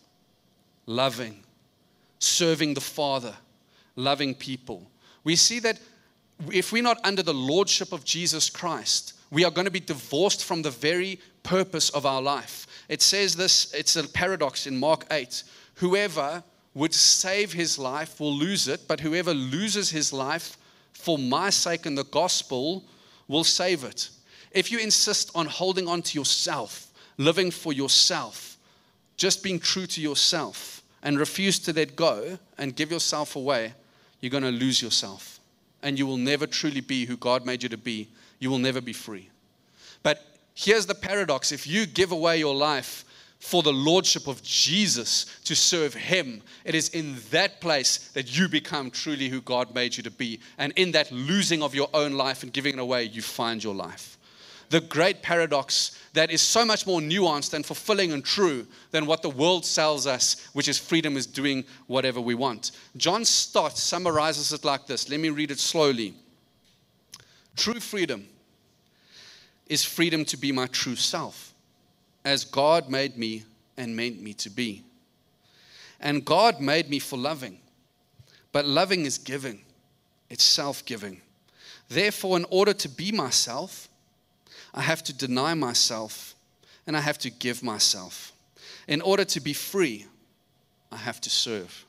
loving, 0.86 1.42
serving 2.18 2.74
the 2.74 2.80
Father, 2.80 3.34
loving 3.94 4.34
people. 4.34 4.90
We 5.24 5.36
see 5.36 5.58
that 5.60 5.78
if 6.52 6.72
we're 6.72 6.82
not 6.82 7.00
under 7.04 7.22
the 7.22 7.34
lordship 7.34 7.92
of 7.92 8.04
Jesus 8.04 8.50
Christ, 8.50 9.14
we 9.30 9.44
are 9.44 9.50
going 9.50 9.64
to 9.64 9.70
be 9.70 9.80
divorced 9.80 10.44
from 10.44 10.62
the 10.62 10.70
very 10.70 11.18
purpose 11.42 11.90
of 11.90 12.06
our 12.06 12.22
life. 12.22 12.66
It 12.88 13.02
says 13.02 13.34
this, 13.34 13.72
it's 13.72 13.96
a 13.96 14.06
paradox 14.08 14.66
in 14.66 14.76
Mark 14.76 15.06
8. 15.10 15.42
Whoever 15.76 16.42
would 16.74 16.94
save 16.94 17.52
his 17.52 17.78
life 17.78 18.20
will 18.20 18.34
lose 18.34 18.68
it, 18.68 18.86
but 18.86 19.00
whoever 19.00 19.32
loses 19.32 19.90
his 19.90 20.12
life 20.12 20.58
for 20.92 21.18
my 21.18 21.50
sake 21.50 21.86
and 21.86 21.96
the 21.96 22.04
gospel 22.04 22.84
will 23.28 23.44
save 23.44 23.84
it. 23.84 24.10
If 24.52 24.70
you 24.70 24.78
insist 24.78 25.30
on 25.34 25.46
holding 25.46 25.88
on 25.88 26.02
to 26.02 26.18
yourself, 26.18 26.92
living 27.18 27.50
for 27.50 27.72
yourself, 27.72 28.56
just 29.16 29.42
being 29.42 29.58
true 29.58 29.86
to 29.86 30.00
yourself, 30.00 30.75
and 31.06 31.20
refuse 31.20 31.60
to 31.60 31.72
let 31.72 31.94
go 31.94 32.36
and 32.58 32.74
give 32.74 32.90
yourself 32.90 33.36
away, 33.36 33.72
you're 34.20 34.28
going 34.28 34.42
to 34.42 34.50
lose 34.50 34.82
yourself 34.82 35.38
and 35.84 35.96
you 35.96 36.04
will 36.04 36.16
never 36.16 36.48
truly 36.48 36.80
be 36.80 37.06
who 37.06 37.16
God 37.16 37.46
made 37.46 37.62
you 37.62 37.68
to 37.68 37.76
be. 37.76 38.08
You 38.40 38.50
will 38.50 38.58
never 38.58 38.80
be 38.80 38.92
free. 38.92 39.30
But 40.02 40.24
here's 40.52 40.84
the 40.84 40.96
paradox 40.96 41.52
if 41.52 41.64
you 41.64 41.86
give 41.86 42.10
away 42.10 42.38
your 42.38 42.56
life 42.56 43.04
for 43.38 43.62
the 43.62 43.72
lordship 43.72 44.26
of 44.26 44.42
Jesus 44.42 45.26
to 45.44 45.54
serve 45.54 45.94
Him, 45.94 46.42
it 46.64 46.74
is 46.74 46.88
in 46.88 47.18
that 47.30 47.60
place 47.60 48.08
that 48.14 48.36
you 48.36 48.48
become 48.48 48.90
truly 48.90 49.28
who 49.28 49.40
God 49.40 49.72
made 49.76 49.96
you 49.96 50.02
to 50.02 50.10
be. 50.10 50.40
And 50.58 50.72
in 50.74 50.90
that 50.90 51.12
losing 51.12 51.62
of 51.62 51.72
your 51.72 51.88
own 51.94 52.14
life 52.14 52.42
and 52.42 52.52
giving 52.52 52.74
it 52.74 52.80
away, 52.80 53.04
you 53.04 53.22
find 53.22 53.62
your 53.62 53.76
life 53.76 54.16
the 54.70 54.80
great 54.80 55.22
paradox 55.22 55.96
that 56.16 56.30
is 56.30 56.40
so 56.40 56.64
much 56.64 56.86
more 56.86 57.00
nuanced 57.00 57.52
and 57.52 57.64
fulfilling 57.64 58.12
and 58.12 58.24
true 58.24 58.66
than 58.90 59.04
what 59.04 59.20
the 59.20 59.28
world 59.28 59.64
sells 59.64 60.06
us, 60.06 60.48
which 60.54 60.66
is 60.66 60.78
freedom 60.78 61.16
is 61.16 61.26
doing 61.26 61.64
whatever 61.88 62.20
we 62.20 62.34
want. 62.34 62.72
John 62.96 63.24
Stott 63.24 63.76
summarizes 63.76 64.52
it 64.52 64.64
like 64.64 64.86
this. 64.86 65.10
Let 65.10 65.20
me 65.20 65.28
read 65.28 65.50
it 65.50 65.58
slowly. 65.58 66.14
True 67.54 67.80
freedom 67.80 68.26
is 69.66 69.84
freedom 69.84 70.24
to 70.26 70.36
be 70.36 70.52
my 70.52 70.66
true 70.68 70.96
self, 70.96 71.52
as 72.24 72.44
God 72.44 72.88
made 72.88 73.18
me 73.18 73.44
and 73.76 73.94
meant 73.94 74.22
me 74.22 74.32
to 74.34 74.50
be. 74.50 74.84
And 76.00 76.24
God 76.24 76.60
made 76.60 76.88
me 76.88 76.98
for 76.98 77.18
loving, 77.18 77.58
but 78.52 78.64
loving 78.64 79.04
is 79.04 79.18
giving, 79.18 79.60
it's 80.30 80.44
self 80.44 80.84
giving. 80.84 81.20
Therefore, 81.88 82.36
in 82.36 82.46
order 82.50 82.72
to 82.72 82.88
be 82.88 83.12
myself, 83.12 83.88
I 84.76 84.82
have 84.82 85.02
to 85.04 85.12
deny 85.12 85.54
myself 85.54 86.34
and 86.86 86.96
I 86.96 87.00
have 87.00 87.18
to 87.18 87.30
give 87.30 87.62
myself. 87.62 88.32
In 88.86 89.00
order 89.00 89.24
to 89.24 89.40
be 89.40 89.52
free, 89.52 90.06
I 90.92 90.96
have 90.96 91.20
to 91.22 91.30
serve. 91.30 91.84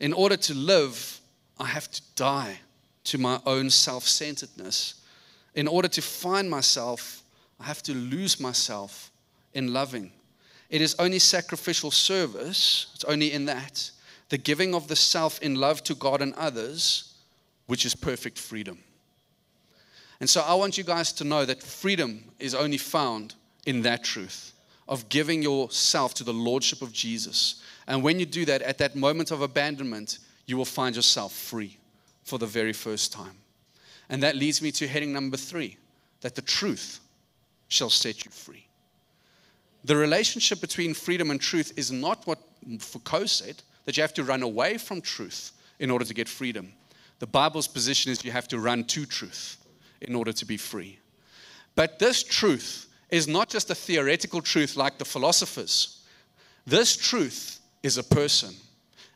In 0.00 0.12
order 0.12 0.36
to 0.36 0.54
live, 0.54 1.20
I 1.58 1.66
have 1.66 1.90
to 1.90 2.02
die 2.14 2.60
to 3.04 3.18
my 3.18 3.40
own 3.44 3.68
self 3.68 4.04
centeredness. 4.04 4.94
In 5.54 5.66
order 5.66 5.88
to 5.88 6.00
find 6.00 6.48
myself, 6.48 7.22
I 7.58 7.64
have 7.64 7.82
to 7.84 7.94
lose 7.94 8.38
myself 8.38 9.10
in 9.52 9.72
loving. 9.72 10.12
It 10.70 10.80
is 10.80 10.94
only 10.98 11.18
sacrificial 11.18 11.90
service, 11.90 12.86
it's 12.94 13.04
only 13.04 13.32
in 13.32 13.46
that, 13.46 13.90
the 14.28 14.38
giving 14.38 14.74
of 14.74 14.86
the 14.86 14.96
self 14.96 15.40
in 15.40 15.54
love 15.56 15.82
to 15.84 15.94
God 15.94 16.22
and 16.22 16.34
others, 16.34 17.14
which 17.66 17.84
is 17.84 17.94
perfect 17.94 18.38
freedom. 18.38 18.78
And 20.20 20.28
so 20.28 20.40
I 20.42 20.54
want 20.54 20.76
you 20.76 20.84
guys 20.84 21.12
to 21.14 21.24
know 21.24 21.44
that 21.44 21.62
freedom 21.62 22.24
is 22.38 22.54
only 22.54 22.78
found 22.78 23.34
in 23.66 23.82
that 23.82 24.02
truth 24.02 24.52
of 24.88 25.08
giving 25.08 25.42
yourself 25.42 26.14
to 26.14 26.24
the 26.24 26.32
lordship 26.32 26.82
of 26.82 26.92
Jesus. 26.92 27.62
And 27.86 28.02
when 28.02 28.18
you 28.18 28.26
do 28.26 28.44
that, 28.46 28.62
at 28.62 28.78
that 28.78 28.96
moment 28.96 29.30
of 29.30 29.42
abandonment, 29.42 30.18
you 30.46 30.56
will 30.56 30.64
find 30.64 30.96
yourself 30.96 31.32
free 31.32 31.76
for 32.24 32.38
the 32.38 32.46
very 32.46 32.72
first 32.72 33.12
time. 33.12 33.36
And 34.08 34.22
that 34.22 34.34
leads 34.34 34.62
me 34.62 34.72
to 34.72 34.88
heading 34.88 35.12
number 35.12 35.36
three 35.36 35.76
that 36.20 36.34
the 36.34 36.42
truth 36.42 37.00
shall 37.68 37.90
set 37.90 38.24
you 38.24 38.30
free. 38.30 38.66
The 39.84 39.94
relationship 39.94 40.60
between 40.60 40.94
freedom 40.94 41.30
and 41.30 41.40
truth 41.40 41.72
is 41.76 41.92
not 41.92 42.26
what 42.26 42.40
Foucault 42.80 43.26
said, 43.26 43.62
that 43.84 43.96
you 43.96 44.02
have 44.02 44.14
to 44.14 44.24
run 44.24 44.42
away 44.42 44.78
from 44.78 45.00
truth 45.00 45.52
in 45.78 45.90
order 45.90 46.04
to 46.04 46.14
get 46.14 46.28
freedom. 46.28 46.72
The 47.20 47.26
Bible's 47.26 47.68
position 47.68 48.10
is 48.10 48.24
you 48.24 48.32
have 48.32 48.48
to 48.48 48.58
run 48.58 48.84
to 48.84 49.06
truth 49.06 49.58
in 50.00 50.14
order 50.14 50.32
to 50.32 50.44
be 50.44 50.56
free. 50.56 50.98
But 51.74 51.98
this 51.98 52.22
truth 52.22 52.86
is 53.10 53.28
not 53.28 53.48
just 53.48 53.70
a 53.70 53.74
theoretical 53.74 54.42
truth 54.42 54.76
like 54.76 54.98
the 54.98 55.04
philosophers. 55.04 56.02
This 56.66 56.96
truth 56.96 57.60
is 57.82 57.96
a 57.96 58.02
person, 58.02 58.54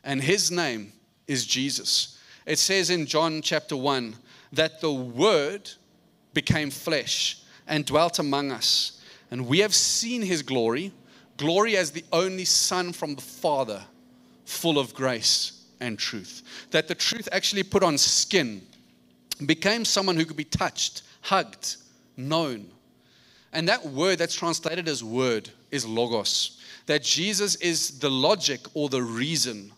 and 0.03 0.21
his 0.21 0.51
name 0.51 0.93
is 1.27 1.45
Jesus. 1.45 2.19
It 2.45 2.59
says 2.59 2.89
in 2.89 3.05
John 3.05 3.41
chapter 3.41 3.77
1 3.77 4.15
that 4.53 4.81
the 4.81 4.91
Word 4.91 5.69
became 6.33 6.69
flesh 6.69 7.41
and 7.67 7.85
dwelt 7.85 8.19
among 8.19 8.51
us, 8.51 9.01
and 9.29 9.47
we 9.47 9.59
have 9.59 9.73
seen 9.73 10.21
his 10.21 10.41
glory 10.41 10.93
glory 11.37 11.77
as 11.77 11.91
the 11.91 12.05
only 12.11 12.45
Son 12.45 12.93
from 12.93 13.15
the 13.15 13.21
Father, 13.21 13.83
full 14.45 14.79
of 14.79 14.93
grace 14.93 15.65
and 15.79 15.97
truth. 15.97 16.43
That 16.71 16.87
the 16.87 16.95
truth 16.95 17.27
actually 17.31 17.63
put 17.63 17.83
on 17.83 17.97
skin, 17.97 18.61
became 19.45 19.85
someone 19.85 20.15
who 20.15 20.25
could 20.25 20.37
be 20.37 20.43
touched, 20.43 21.03
hugged, 21.21 21.77
known. 22.17 22.69
And 23.51 23.69
that 23.69 23.85
word 23.85 24.19
that's 24.19 24.35
translated 24.35 24.87
as 24.87 25.03
word 25.03 25.49
is 25.71 25.85
logos. 25.85 26.59
That 26.87 27.03
Jesus 27.03 27.55
is 27.55 27.99
the 27.99 28.09
logic 28.09 28.61
or 28.73 28.89
the 28.89 29.01
reason. 29.01 29.71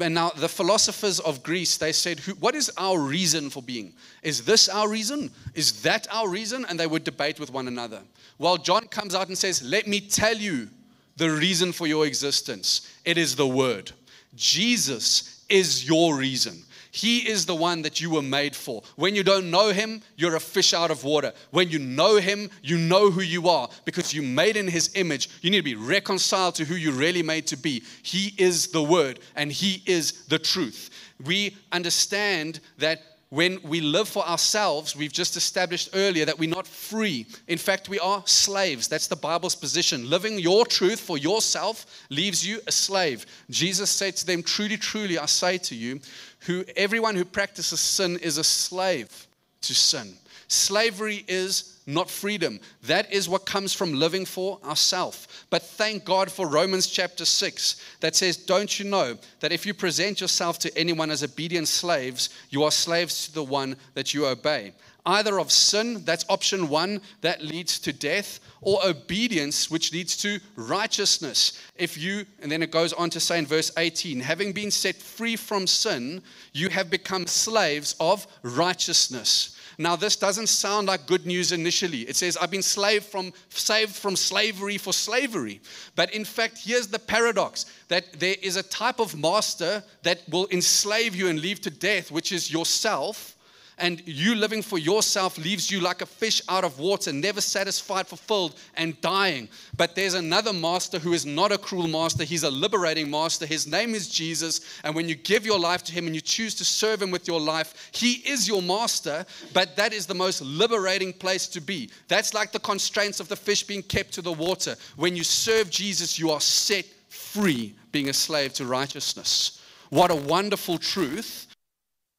And 0.00 0.14
now 0.14 0.30
the 0.30 0.48
philosophers 0.48 1.20
of 1.20 1.42
Greece, 1.44 1.76
they 1.76 1.92
said, 1.92 2.18
What 2.40 2.56
is 2.56 2.70
our 2.76 2.98
reason 2.98 3.48
for 3.48 3.62
being? 3.62 3.92
Is 4.22 4.44
this 4.44 4.68
our 4.68 4.88
reason? 4.88 5.30
Is 5.54 5.82
that 5.82 6.08
our 6.10 6.28
reason? 6.28 6.66
And 6.68 6.78
they 6.78 6.88
would 6.88 7.04
debate 7.04 7.38
with 7.38 7.52
one 7.52 7.68
another. 7.68 8.02
While 8.36 8.56
John 8.56 8.88
comes 8.88 9.14
out 9.14 9.28
and 9.28 9.38
says, 9.38 9.62
Let 9.62 9.86
me 9.86 10.00
tell 10.00 10.36
you 10.36 10.68
the 11.16 11.30
reason 11.30 11.72
for 11.72 11.86
your 11.86 12.06
existence. 12.06 12.92
It 13.04 13.18
is 13.18 13.36
the 13.36 13.46
Word. 13.46 13.92
Jesus 14.34 15.44
is 15.48 15.86
your 15.88 16.16
reason. 16.16 16.64
He 16.94 17.28
is 17.28 17.44
the 17.44 17.56
one 17.56 17.82
that 17.82 18.00
you 18.00 18.08
were 18.08 18.22
made 18.22 18.54
for. 18.54 18.80
When 18.94 19.16
you 19.16 19.24
don't 19.24 19.50
know 19.50 19.70
Him, 19.70 20.00
you're 20.14 20.36
a 20.36 20.40
fish 20.40 20.72
out 20.72 20.92
of 20.92 21.02
water. 21.02 21.32
When 21.50 21.68
you 21.68 21.80
know 21.80 22.18
Him, 22.18 22.48
you 22.62 22.78
know 22.78 23.10
who 23.10 23.20
you 23.20 23.48
are 23.48 23.68
because 23.84 24.14
you 24.14 24.22
made 24.22 24.56
in 24.56 24.68
His 24.68 24.94
image. 24.94 25.28
You 25.42 25.50
need 25.50 25.56
to 25.56 25.64
be 25.64 25.74
reconciled 25.74 26.54
to 26.54 26.64
who 26.64 26.76
you 26.76 26.92
really 26.92 27.24
made 27.24 27.48
to 27.48 27.56
be. 27.56 27.82
He 28.04 28.32
is 28.38 28.68
the 28.68 28.80
Word 28.80 29.18
and 29.34 29.50
He 29.50 29.82
is 29.86 30.24
the 30.26 30.38
truth. 30.38 30.90
We 31.24 31.56
understand 31.72 32.60
that 32.78 33.02
when 33.34 33.58
we 33.64 33.80
live 33.80 34.08
for 34.08 34.24
ourselves, 34.24 34.94
we've 34.94 35.12
just 35.12 35.36
established 35.36 35.88
earlier 35.92 36.24
that 36.24 36.38
we're 36.38 36.48
not 36.48 36.68
free. 36.68 37.26
In 37.48 37.58
fact, 37.58 37.88
we 37.88 37.98
are 37.98 38.22
slaves. 38.26 38.86
That's 38.86 39.08
the 39.08 39.16
Bible's 39.16 39.56
position. 39.56 40.08
Living 40.08 40.38
your 40.38 40.64
truth 40.64 41.00
for 41.00 41.18
yourself 41.18 41.84
leaves 42.10 42.46
you 42.46 42.60
a 42.68 42.72
slave. 42.72 43.26
Jesus 43.50 43.90
said 43.90 44.14
to 44.16 44.26
them, 44.26 44.44
Truly, 44.44 44.76
truly, 44.76 45.18
I 45.18 45.26
say 45.26 45.58
to 45.58 45.74
you, 45.74 45.98
who 46.46 46.64
everyone 46.76 47.16
who 47.16 47.24
practices 47.24 47.80
sin 47.80 48.18
is 48.18 48.38
a 48.38 48.44
slave 48.44 49.26
to 49.62 49.74
sin. 49.74 50.14
Slavery 50.46 51.24
is 51.26 51.73
not 51.86 52.10
freedom. 52.10 52.60
That 52.84 53.12
is 53.12 53.28
what 53.28 53.46
comes 53.46 53.74
from 53.74 53.94
living 53.94 54.24
for 54.24 54.58
ourselves. 54.64 55.28
But 55.50 55.62
thank 55.62 56.04
God 56.04 56.30
for 56.30 56.48
Romans 56.48 56.86
chapter 56.86 57.24
6 57.24 57.80
that 58.00 58.16
says, 58.16 58.36
Don't 58.36 58.78
you 58.78 58.86
know 58.86 59.18
that 59.40 59.52
if 59.52 59.66
you 59.66 59.74
present 59.74 60.20
yourself 60.20 60.58
to 60.60 60.78
anyone 60.78 61.10
as 61.10 61.22
obedient 61.22 61.68
slaves, 61.68 62.30
you 62.50 62.62
are 62.62 62.70
slaves 62.70 63.26
to 63.26 63.34
the 63.34 63.44
one 63.44 63.76
that 63.94 64.14
you 64.14 64.26
obey? 64.26 64.72
Either 65.06 65.38
of 65.38 65.52
sin, 65.52 66.02
that's 66.04 66.24
option 66.30 66.68
one, 66.68 66.98
that 67.20 67.42
leads 67.42 67.78
to 67.78 67.92
death, 67.92 68.40
or 68.62 68.78
obedience, 68.86 69.70
which 69.70 69.92
leads 69.92 70.16
to 70.16 70.40
righteousness. 70.56 71.60
If 71.76 71.98
you, 71.98 72.24
and 72.40 72.50
then 72.50 72.62
it 72.62 72.70
goes 72.70 72.94
on 72.94 73.10
to 73.10 73.20
say 73.20 73.38
in 73.38 73.44
verse 73.44 73.70
18, 73.76 74.20
having 74.20 74.52
been 74.52 74.70
set 74.70 74.96
free 74.96 75.36
from 75.36 75.66
sin, 75.66 76.22
you 76.54 76.70
have 76.70 76.88
become 76.88 77.26
slaves 77.26 77.94
of 78.00 78.26
righteousness. 78.42 79.53
Now, 79.78 79.96
this 79.96 80.16
doesn't 80.16 80.48
sound 80.48 80.88
like 80.88 81.06
good 81.06 81.26
news 81.26 81.52
initially. 81.52 82.02
It 82.02 82.16
says, 82.16 82.36
I've 82.36 82.50
been 82.50 82.62
slave 82.62 83.04
from, 83.04 83.32
saved 83.48 83.94
from 83.94 84.16
slavery 84.16 84.78
for 84.78 84.92
slavery. 84.92 85.60
But 85.96 86.14
in 86.14 86.24
fact, 86.24 86.58
here's 86.64 86.86
the 86.86 86.98
paradox 86.98 87.66
that 87.88 88.18
there 88.20 88.36
is 88.42 88.56
a 88.56 88.62
type 88.62 89.00
of 89.00 89.16
master 89.16 89.82
that 90.02 90.20
will 90.28 90.48
enslave 90.50 91.14
you 91.14 91.28
and 91.28 91.40
leave 91.40 91.60
to 91.62 91.70
death, 91.70 92.10
which 92.10 92.32
is 92.32 92.52
yourself 92.52 93.34
and 93.78 94.02
you 94.06 94.34
living 94.36 94.62
for 94.62 94.78
yourself 94.78 95.36
leaves 95.36 95.70
you 95.70 95.80
like 95.80 96.00
a 96.00 96.06
fish 96.06 96.40
out 96.48 96.62
of 96.64 96.78
water, 96.78 97.12
never 97.12 97.40
satisfied, 97.40 98.06
fulfilled, 98.06 98.54
and 98.74 99.00
dying. 99.00 99.48
But 99.76 99.96
there's 99.96 100.14
another 100.14 100.52
master 100.52 100.98
who 100.98 101.12
is 101.12 101.26
not 101.26 101.50
a 101.50 101.58
cruel 101.58 101.88
master. 101.88 102.22
He's 102.22 102.44
a 102.44 102.50
liberating 102.50 103.10
master. 103.10 103.46
His 103.46 103.66
name 103.66 103.94
is 103.94 104.08
Jesus. 104.08 104.80
And 104.84 104.94
when 104.94 105.08
you 105.08 105.16
give 105.16 105.44
your 105.44 105.58
life 105.58 105.82
to 105.84 105.92
him 105.92 106.06
and 106.06 106.14
you 106.14 106.20
choose 106.20 106.54
to 106.56 106.64
serve 106.64 107.02
him 107.02 107.10
with 107.10 107.26
your 107.26 107.40
life, 107.40 107.90
he 107.92 108.14
is 108.28 108.46
your 108.46 108.62
master. 108.62 109.26
But 109.52 109.76
that 109.76 109.92
is 109.92 110.06
the 110.06 110.14
most 110.14 110.40
liberating 110.40 111.12
place 111.12 111.48
to 111.48 111.60
be. 111.60 111.90
That's 112.06 112.32
like 112.32 112.52
the 112.52 112.60
constraints 112.60 113.18
of 113.18 113.28
the 113.28 113.36
fish 113.36 113.64
being 113.64 113.82
kept 113.82 114.12
to 114.12 114.22
the 114.22 114.32
water. 114.32 114.76
When 114.96 115.16
you 115.16 115.24
serve 115.24 115.68
Jesus, 115.68 116.18
you 116.18 116.30
are 116.30 116.40
set 116.40 116.86
free, 117.08 117.74
being 117.90 118.08
a 118.08 118.12
slave 118.12 118.52
to 118.54 118.66
righteousness. 118.66 119.60
What 119.90 120.12
a 120.12 120.16
wonderful 120.16 120.78
truth. 120.78 121.48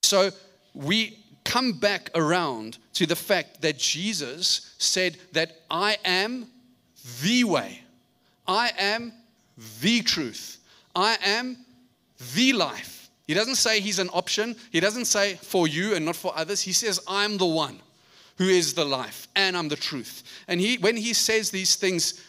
So, 0.04 0.32
we 0.74 1.18
come 1.45 1.73
back 1.73 2.10
around 2.15 2.77
to 2.93 3.05
the 3.05 3.15
fact 3.15 3.62
that 3.62 3.77
Jesus 3.77 4.73
said 4.77 5.17
that 5.31 5.62
I 5.71 5.97
am 6.03 6.47
the 7.23 7.45
way, 7.45 7.81
I 8.47 8.71
am 8.77 9.13
the 9.79 10.01
truth, 10.01 10.58
I 10.95 11.17
am 11.23 11.58
the 12.36 12.53
life. 12.53 13.10
He 13.27 13.34
doesn't 13.34 13.55
say 13.55 13.79
he's 13.79 13.99
an 13.99 14.10
option, 14.10 14.55
he 14.71 14.79
doesn't 14.79 15.05
say 15.05 15.36
for 15.36 15.67
you 15.67 15.95
and 15.95 16.05
not 16.05 16.15
for 16.15 16.36
others. 16.36 16.62
He 16.62 16.73
says, 16.73 16.99
I'm 17.08 17.38
the 17.38 17.45
one 17.45 17.79
who 18.38 18.45
is 18.45 18.73
the 18.73 18.86
life 18.86 19.27
and 19.36 19.55
I'm 19.55 19.69
the 19.69 19.75
truth. 19.75 20.23
And 20.47 20.60
he, 20.60 20.77
when 20.77 20.97
he 20.97 21.13
says 21.13 21.49
these 21.49 21.75
things, 21.75 22.21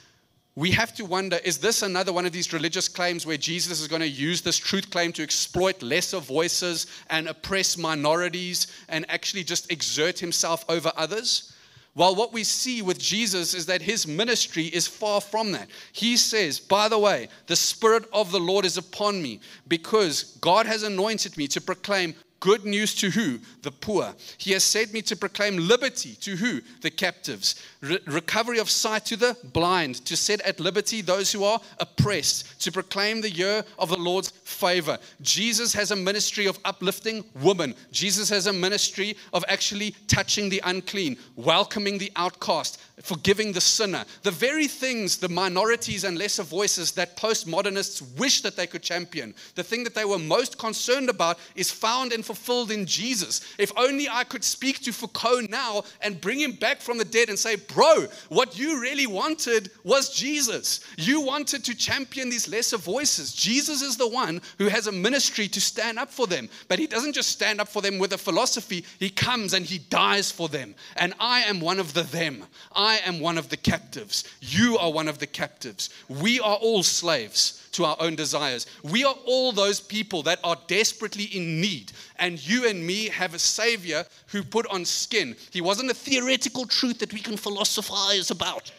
we 0.57 0.71
have 0.71 0.95
to 0.95 1.05
wonder 1.05 1.39
is 1.45 1.59
this 1.59 1.83
another 1.83 2.15
one 2.15 2.25
of 2.25 2.33
these 2.33 2.53
religious 2.55 2.89
claims 2.89 3.27
where 3.27 3.37
Jesus 3.37 3.79
is 3.79 3.89
going 3.89 4.01
to 4.01 4.09
use 4.09 4.41
this 4.41 4.57
truth 4.57 4.91
claim 4.91 5.13
to 5.13 5.23
exploit 5.23 5.83
lesser 5.83 6.19
voices 6.19 6.87
and 7.11 7.29
oppress 7.29 7.77
minorities 7.77 8.67
and 8.89 9.05
actually 9.11 9.45
just 9.45 9.71
exert 9.71 10.19
himself 10.19 10.65
over 10.71 10.91
others? 10.97 11.53
Well, 11.95 12.15
what 12.15 12.33
we 12.33 12.45
see 12.45 12.83
with 12.83 12.99
Jesus 12.99 13.55
is 13.55 13.67
that 13.67 13.81
his 13.81 14.07
ministry 14.07 14.65
is 14.65 14.87
far 14.87 15.21
from 15.21 15.53
that. 15.53 15.69
He 15.93 16.17
says, 16.17 16.59
By 16.61 16.89
the 16.89 16.99
way, 16.99 17.29
the 17.47 17.57
Spirit 17.57 18.05
of 18.13 18.33
the 18.33 18.41
Lord 18.41 18.67
is 18.67 18.77
upon 18.77 19.23
me 19.23 19.41
because 19.67 20.37
God 20.43 20.67
has 20.67 20.83
anointed 20.83 21.39
me 21.39 21.49
to 21.49 21.61
proclaim 21.61 22.15
Good 22.41 22.67
news 22.67 22.95
to 22.97 23.11
who? 23.11 23.39
The 23.63 23.71
poor. 23.73 24.15
He 24.37 24.53
has 24.53 24.63
sent 24.63 24.93
me 24.93 25.01
to 25.03 25.17
proclaim 25.17 25.57
liberty 25.57 26.17
to 26.21 26.37
who? 26.37 26.61
The 26.83 26.91
captives. 26.91 27.55
Re- 27.81 27.99
recovery 28.07 28.59
of 28.59 28.71
sight 28.71 29.07
to 29.07 29.17
the 29.17 29.37
blind. 29.53 30.05
To 30.07 30.17
set 30.17 30.43
at 30.43 30.61
liberty 30.61 31.01
those 31.01 31.33
who 31.33 31.45
are 31.45 31.61
oppressed. 31.81 32.61
To 32.63 32.73
proclaim 32.73 33.23
the 33.23 33.31
year 33.31 33.65
of 33.79 33.89
the 33.89 33.97
Lord's 33.97 34.31
favor. 34.31 34.99
Jesus 35.23 35.73
has 35.73 35.93
a 35.93 35.97
ministry 35.97 36.47
of 36.47 36.59
uplifting 36.65 37.25
women. 37.41 37.75
Jesus 37.91 38.29
has 38.29 38.47
a 38.47 38.53
ministry 38.53 39.17
of 39.33 39.45
actually 39.49 39.95
touching 40.07 40.51
the 40.51 40.61
unclean, 40.65 41.17
welcoming 41.37 41.97
the 41.97 42.13
outcast, 42.17 42.79
forgiving 43.03 43.53
the 43.53 43.61
sinner. 43.61 44.05
The 44.23 44.31
very 44.31 44.69
things, 44.69 45.17
the 45.17 45.29
minorities 45.29 46.05
and 46.05 46.19
lesser 46.19 46.43
voices 46.43 46.93
that 46.93 47.17
postmodernists 47.17 48.19
wish 48.19 48.43
that 48.43 48.57
they 48.57 48.67
could 48.67 48.83
champion, 48.83 49.35
the 49.55 49.63
thing 49.63 49.85
that 49.85 49.95
they 49.95 50.05
were 50.05 50.19
most 50.19 50.59
concerned 50.59 51.09
about 51.09 51.39
is 51.55 51.71
found 51.71 52.13
and 52.13 52.26
fulfilled 52.27 52.71
in 52.71 52.85
Jesus. 52.87 53.41
If 53.59 53.73
only 53.77 54.09
I 54.09 54.25
could 54.25 54.45
speak 54.45 54.81
to 54.81 54.93
Foucault 54.93 55.47
now 55.49 55.85
and 56.03 56.21
bring 56.21 56.41
him 56.41 56.53
back 56.53 56.81
from 56.81 56.99
the 56.99 57.05
dead 57.05 57.29
and 57.29 57.39
say, 57.39 57.57
Bro, 57.57 58.07
what 58.29 58.59
you 58.59 58.81
really 58.81 59.07
wanted 59.07 59.71
was 59.85 60.15
Jesus. 60.15 60.81
You 60.97 61.21
wanted 61.21 61.65
to 61.65 61.75
champion 61.75 62.29
these 62.29 62.49
lesser 62.49 62.77
voices. 62.77 63.33
Jesus 63.33 63.83
is 63.83 63.97
the 63.97 64.09
one 64.09 64.41
who 64.59 64.67
has 64.67 64.87
a 64.87 64.93
ministry 64.93 65.49
to 65.49 65.61
stand 65.61 65.99
up 65.99 66.11
for 66.11 66.27
them. 66.27 66.49
But 66.69 66.79
he 66.79 66.87
doesn't 66.87 67.15
just 67.15 67.31
stand 67.31 67.61
up 67.61 67.69
for 67.69 67.81
them 67.81 67.99
with 67.99 68.13
a 68.13 68.19
philosophy, 68.19 68.85
he 68.99 69.11
comes 69.11 69.55
and 69.55 69.65
he 69.65 69.79
dies 69.79 70.31
for 70.33 70.49
them. 70.49 70.75
And 70.97 71.15
I 71.21 71.41
am 71.43 71.61
one 71.61 71.79
of 71.79 71.95
the 71.95 72.03
them. 72.03 72.45
I 72.75 72.99
am 73.05 73.21
one 73.21 73.39
of 73.39 73.49
the 73.49 73.57
captives. 73.57 74.25
You 74.41 74.79
are 74.79 74.91
one 74.91 75.09
of 75.09 75.19
the 75.19 75.27
captives. 75.27 75.91
We 76.09 76.41
are 76.41 76.57
all 76.57 76.83
slaves 76.83 77.66
to 77.77 77.85
our 77.85 77.97
own 78.01 78.17
desires. 78.17 78.67
We 78.83 79.05
are 79.05 79.15
all 79.27 79.53
those 79.53 79.81
people 79.81 80.23
that 80.25 80.41
are 80.43 80.57
desperately 80.67 81.25
in 81.25 81.61
need. 81.61 81.93
And 82.19 82.45
you 82.47 82.67
and 82.67 82.85
me 82.85 83.09
have 83.09 83.35
a 83.35 83.39
Savior 83.39 84.05
who 84.29 84.43
put 84.43 84.67
on 84.69 84.85
skin. 84.85 85.37
He 85.51 85.61
wasn't 85.61 85.91
a 85.91 85.95
theoretical 85.95 86.67
truth 86.67 86.99
that 86.99 87.13
we 87.13 87.21
can 87.21 87.37
philosophize 87.37 88.31
about. 88.31 88.73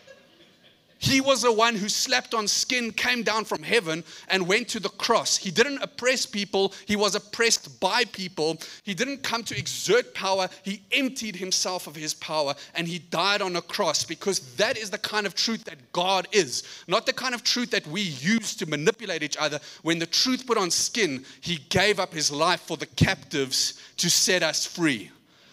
He 1.08 1.22
was 1.22 1.42
the 1.42 1.54
one 1.54 1.76
who 1.76 1.88
slept 1.88 2.34
on 2.34 2.50
skin, 2.50 2.92
came 2.92 3.24
down 3.24 3.46
from 3.46 3.64
heaven, 3.64 4.04
and 4.28 4.46
went 4.46 4.68
to 4.70 4.80
the 4.82 4.90
cross. 4.90 5.38
He 5.38 5.52
didn't 5.52 5.82
oppress 5.82 6.26
people, 6.26 6.74
he 6.86 6.98
was 6.98 7.16
oppressed 7.16 7.80
by 7.80 8.04
people. 8.04 8.58
He 8.84 8.94
didn't 8.94 9.24
come 9.24 9.44
to 9.44 9.58
exert 9.58 10.14
power, 10.14 10.50
he 10.64 10.82
emptied 10.92 11.38
himself 11.38 11.88
of 11.88 11.96
his 11.96 12.14
power, 12.14 12.56
and 12.76 12.90
he 12.90 13.00
died 13.00 13.42
on 13.42 13.56
a 13.56 13.62
cross 13.62 14.04
because 14.04 14.56
that 14.56 14.78
is 14.78 14.90
the 14.90 14.98
kind 14.98 15.26
of 15.26 15.34
truth 15.34 15.64
that 15.64 15.94
God 15.94 16.28
is, 16.34 16.64
not 16.88 17.06
the 17.06 17.14
kind 17.14 17.34
of 17.34 17.42
truth 17.42 17.72
that 17.72 17.88
we 17.88 18.02
use 18.02 18.54
to 18.58 18.66
manipulate 18.66 19.24
each 19.24 19.38
other. 19.38 19.62
When 19.84 20.00
the 20.00 20.08
truth 20.08 20.46
put 20.46 20.58
on 20.58 20.70
skin, 20.70 21.24
he 21.40 21.60
gave 21.70 22.02
up 22.02 22.14
his 22.14 22.32
life 22.32 22.60
for 22.60 22.76
the 22.76 22.86
captives 22.86 23.82
to 23.96 24.10
set 24.10 24.44
us 24.44 24.66
free. 24.66 25.10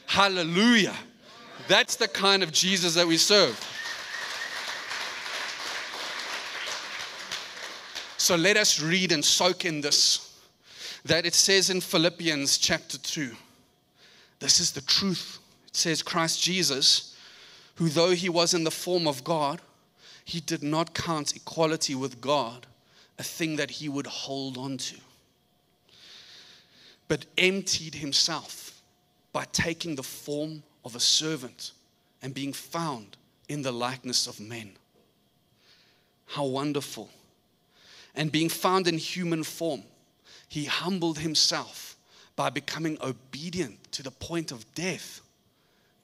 Hallelujah. 0.06 0.96
That's 1.68 1.94
the 1.94 2.08
kind 2.08 2.42
of 2.42 2.50
Jesus 2.50 2.94
that 2.94 3.06
we 3.06 3.16
serve. 3.18 3.58
So 8.24 8.36
let 8.36 8.56
us 8.56 8.80
read 8.80 9.12
and 9.12 9.22
soak 9.22 9.66
in 9.66 9.82
this. 9.82 10.40
That 11.04 11.26
it 11.26 11.34
says 11.34 11.68
in 11.68 11.82
Philippians 11.82 12.56
chapter 12.56 12.96
2, 12.96 13.32
this 14.38 14.60
is 14.60 14.72
the 14.72 14.80
truth. 14.80 15.40
It 15.68 15.76
says, 15.76 16.02
Christ 16.02 16.42
Jesus, 16.42 17.14
who 17.74 17.90
though 17.90 18.12
he 18.12 18.30
was 18.30 18.54
in 18.54 18.64
the 18.64 18.70
form 18.70 19.06
of 19.06 19.24
God, 19.24 19.60
he 20.24 20.40
did 20.40 20.62
not 20.62 20.94
count 20.94 21.36
equality 21.36 21.94
with 21.94 22.22
God 22.22 22.66
a 23.18 23.22
thing 23.22 23.56
that 23.56 23.72
he 23.72 23.90
would 23.90 24.06
hold 24.06 24.56
on 24.56 24.78
to. 24.78 24.96
but 27.08 27.26
emptied 27.36 27.94
himself 27.94 28.82
by 29.32 29.44
taking 29.52 29.94
the 29.94 30.02
form 30.02 30.62
of 30.84 30.96
a 30.96 31.00
servant 31.00 31.72
and 32.22 32.34
being 32.34 32.52
found 32.52 33.16
in 33.48 33.62
the 33.62 33.72
likeness 33.72 34.26
of 34.26 34.40
men. 34.40 34.72
How 36.26 36.44
wonderful. 36.44 37.10
And 38.14 38.30
being 38.30 38.48
found 38.48 38.86
in 38.86 38.98
human 38.98 39.42
form, 39.42 39.82
he 40.48 40.64
humbled 40.66 41.18
himself 41.18 41.96
by 42.36 42.50
becoming 42.50 42.98
obedient 43.02 43.92
to 43.92 44.02
the 44.02 44.10
point 44.10 44.52
of 44.52 44.72
death, 44.74 45.20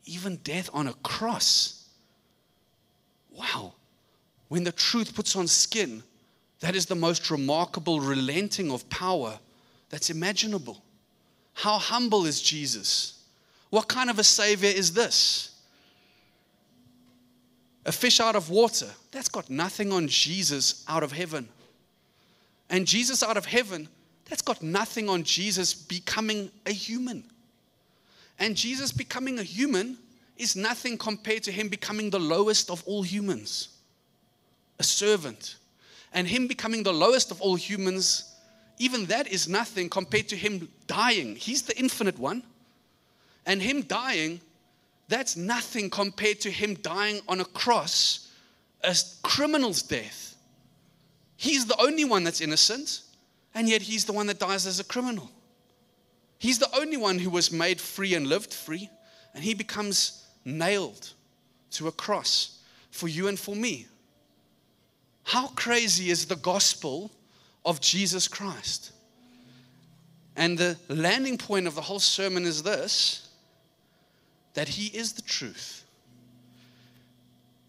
even 0.05 0.37
death 0.37 0.71
on 0.73 0.89
a 0.89 0.95
cross. 0.95 1.89
Wow. 3.31 3.75
When 4.49 4.65
the 4.65 4.73
truth 4.73 5.15
puts 5.15 5.37
on 5.37 5.47
skin, 5.47 6.03
that 6.61 6.75
is 6.77 6.87
the 6.87 6.95
most 6.95 7.31
remarkable 7.31 8.01
relenting 8.01 8.71
of 8.71 8.89
power 8.91 9.39
that's 9.89 10.11
imaginable. 10.11 10.83
How 11.55 11.79
humble 11.79 12.27
is 12.27 12.41
Jesus? 12.41 13.23
What 13.71 13.89
kind 13.89 14.11
of 14.11 14.19
a 14.19 14.25
savior 14.25 14.71
is 14.71 14.93
this? 14.93 15.55
A 17.87 17.93
fish 17.93 18.21
out 18.21 18.37
of 18.37 18.51
water, 18.51 18.89
that's 19.11 19.29
got 19.29 19.49
nothing 19.49 19.93
on 19.93 20.07
Jesus 20.07 20.85
out 20.87 21.03
of 21.03 21.13
heaven. 21.13 21.49
And 22.71 22.87
Jesus 22.87 23.23
out 23.23 23.37
of 23.37 23.45
heaven, 23.45 23.89
that's 24.27 24.43
got 24.43 24.63
nothing 24.63 25.09
on 25.09 25.25
Jesus 25.25 25.75
becoming 25.75 26.51
a 26.65 26.73
human. 26.73 27.25
And 28.39 28.57
Jesus 28.57 28.93
becoming 28.93 29.39
a 29.39 29.43
human 29.43 29.99
is 30.39 30.57
nothing 30.57 30.97
compared 30.97 31.43
to 31.43 31.53
him 31.53 31.69
becoming 31.69 32.09
the 32.09 32.21
lowest 32.21 32.71
of 32.71 32.83
all 32.87 33.03
humans, 33.03 33.69
a 34.79 34.85
servant. 34.85 35.57
And 36.15 36.27
him 36.27 36.47
becoming 36.47 36.83
the 36.83 36.93
lowest 36.93 37.31
of 37.31 37.41
all 37.43 37.57
humans, 37.57 38.35
even 38.79 39.05
that 39.07 39.29
is 39.29 39.49
nothing 39.49 39.91
compared 39.91 40.29
to 40.29 40.37
him 40.37 40.69
dying. 40.87 41.37
He's 41.37 41.63
the 41.63 41.79
infinite 41.79 42.19
one. 42.19 42.43
And 43.47 43.61
him 43.61 43.83
dying, 43.83 44.41
that's 45.09 45.37
nothing 45.37 45.91
compared 45.91 46.41
to 46.43 46.51
him 46.51 46.75
dying 46.75 47.21
on 47.29 47.41
a 47.41 47.45
cross, 47.45 48.29
a 48.83 48.97
criminal's 49.23 49.83
death. 49.83 50.30
He's 51.41 51.65
the 51.65 51.81
only 51.81 52.05
one 52.05 52.23
that's 52.23 52.43
innocent, 52.43 53.01
and 53.55 53.67
yet 53.67 53.81
he's 53.81 54.05
the 54.05 54.13
one 54.13 54.27
that 54.27 54.39
dies 54.39 54.67
as 54.67 54.79
a 54.79 54.85
criminal. 54.85 55.31
He's 56.39 56.59
the 56.59 56.69
only 56.77 56.99
one 56.99 57.19
who 57.19 57.31
was 57.31 57.51
made 57.51 57.81
free 57.81 58.13
and 58.13 58.27
lived 58.27 58.53
free, 58.53 58.91
and 59.35 59.43
he 59.43 59.55
becomes 59.55 60.27
nailed 60.45 61.15
to 61.71 61.89
a 61.89 61.93
cross 61.93 62.59
for 62.91 63.09
you 63.09 63.27
and 63.27 63.41
for 63.41 63.57
me. 63.57 63.87
How 65.25 65.47
crazy 65.47 66.11
is 66.11 66.27
the 66.27 66.37
gospel 66.37 67.11
of 67.65 67.81
Jesus 67.81 68.29
Christ? 68.29 68.93
And 70.37 70.59
the 70.59 70.77
landing 70.91 71.39
point 71.39 71.67
of 71.67 71.75
the 71.75 71.81
whole 71.81 72.01
sermon 72.01 72.45
is 72.45 72.63
this 72.63 73.31
that 74.53 74.69
He 74.69 74.95
is 74.95 75.15
the 75.15 75.23
truth. 75.23 75.87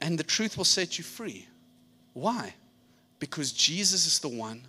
And 0.02 0.18
the 0.18 0.26
truth 0.26 0.58
will 0.58 0.66
set 0.66 0.98
you 0.98 1.06
free. 1.06 1.48
Why? 2.12 2.54
Because 3.22 3.52
Jesus 3.52 4.08
is 4.08 4.18
the 4.18 4.30
one 4.30 4.64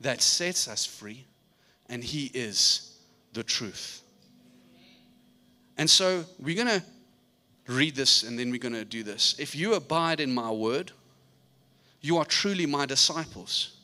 that 0.00 0.22
sets 0.22 0.68
us 0.68 0.86
free, 0.86 1.24
and 1.88 2.04
He 2.04 2.30
is 2.32 2.96
the 3.32 3.42
truth. 3.42 4.00
And 5.76 5.90
so 5.90 6.24
we're 6.38 6.54
going 6.54 6.80
to 6.80 6.86
read 7.66 7.96
this 7.96 8.22
and 8.22 8.38
then 8.38 8.52
we're 8.52 8.60
going 8.60 8.74
to 8.74 8.84
do 8.84 9.02
this. 9.02 9.34
If 9.40 9.56
you 9.56 9.74
abide 9.74 10.20
in 10.20 10.32
my 10.32 10.52
word, 10.52 10.92
you 12.00 12.16
are 12.18 12.24
truly 12.24 12.64
my 12.64 12.86
disciples, 12.86 13.76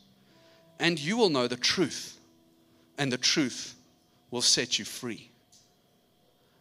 and 0.79 1.01
you 1.01 1.16
will 1.16 1.29
know 1.29 1.49
the 1.49 1.57
truth, 1.57 2.16
and 2.99 3.11
the 3.12 3.18
truth 3.18 3.75
will 4.31 4.41
set 4.41 4.79
you 4.79 4.85
free. 4.85 5.33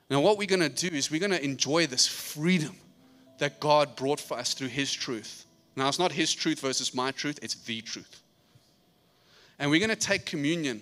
Now, 0.10 0.20
what 0.22 0.40
we're 0.40 0.48
going 0.48 0.62
to 0.62 0.90
do 0.90 0.96
is 0.96 1.12
we're 1.12 1.20
going 1.20 1.32
to 1.32 1.44
enjoy 1.44 1.86
this 1.86 2.08
freedom 2.08 2.76
that 3.38 3.60
God 3.60 3.96
brought 3.96 4.20
for 4.20 4.40
us 4.40 4.56
through 4.56 4.70
His 4.70 4.92
truth. 4.92 5.46
Now, 5.76 5.88
it's 5.88 6.00
not 6.00 6.12
His 6.12 6.34
truth 6.34 6.60
versus 6.60 6.94
my 6.94 7.12
truth, 7.12 7.40
it's 7.42 7.56
the 7.56 7.82
truth. 7.82 8.22
And 9.60 9.70
we're 9.70 9.80
going 9.80 9.90
to 9.90 9.96
take 9.96 10.26
communion. 10.26 10.82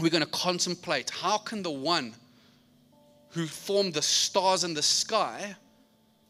We're 0.00 0.10
going 0.10 0.24
to 0.24 0.30
contemplate 0.30 1.10
how 1.10 1.38
can 1.38 1.62
the 1.62 1.70
one 1.70 2.14
who 3.30 3.46
formed 3.46 3.94
the 3.94 4.02
stars 4.02 4.64
in 4.64 4.74
the 4.74 4.82
sky 4.82 5.54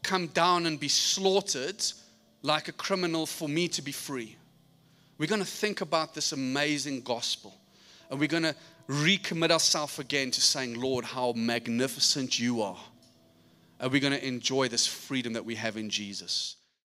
come 0.03 0.27
down 0.27 0.65
and 0.65 0.79
be 0.79 0.87
slaughtered 0.87 1.83
like 2.41 2.67
a 2.67 2.71
criminal 2.71 3.25
for 3.25 3.49
me 3.49 3.67
to 3.69 3.81
be 3.81 3.91
free. 3.91 4.35
We're 5.17 5.27
going 5.27 5.41
to 5.41 5.47
think 5.47 5.81
about 5.81 6.13
this 6.13 6.31
amazing 6.31 7.01
gospel 7.01 7.55
and 8.09 8.19
we're 8.19 8.27
going 8.27 8.43
to 8.43 8.55
recommit 8.87 9.51
ourselves 9.51 9.97
again 9.99 10.31
to 10.31 10.41
saying, 10.41 10.79
Lord, 10.79 11.05
how 11.05 11.33
magnificent 11.33 12.37
you 12.37 12.61
are. 12.61 12.77
And 13.79 13.91
we're 13.91 14.01
going 14.01 14.13
to 14.13 14.25
enjoy 14.25 14.67
this 14.67 14.85
freedom 14.85 15.33
that 15.33 15.43
we 15.43 15.55
have 15.55 15.77
in 15.77 15.89
Jesus. 15.89 16.55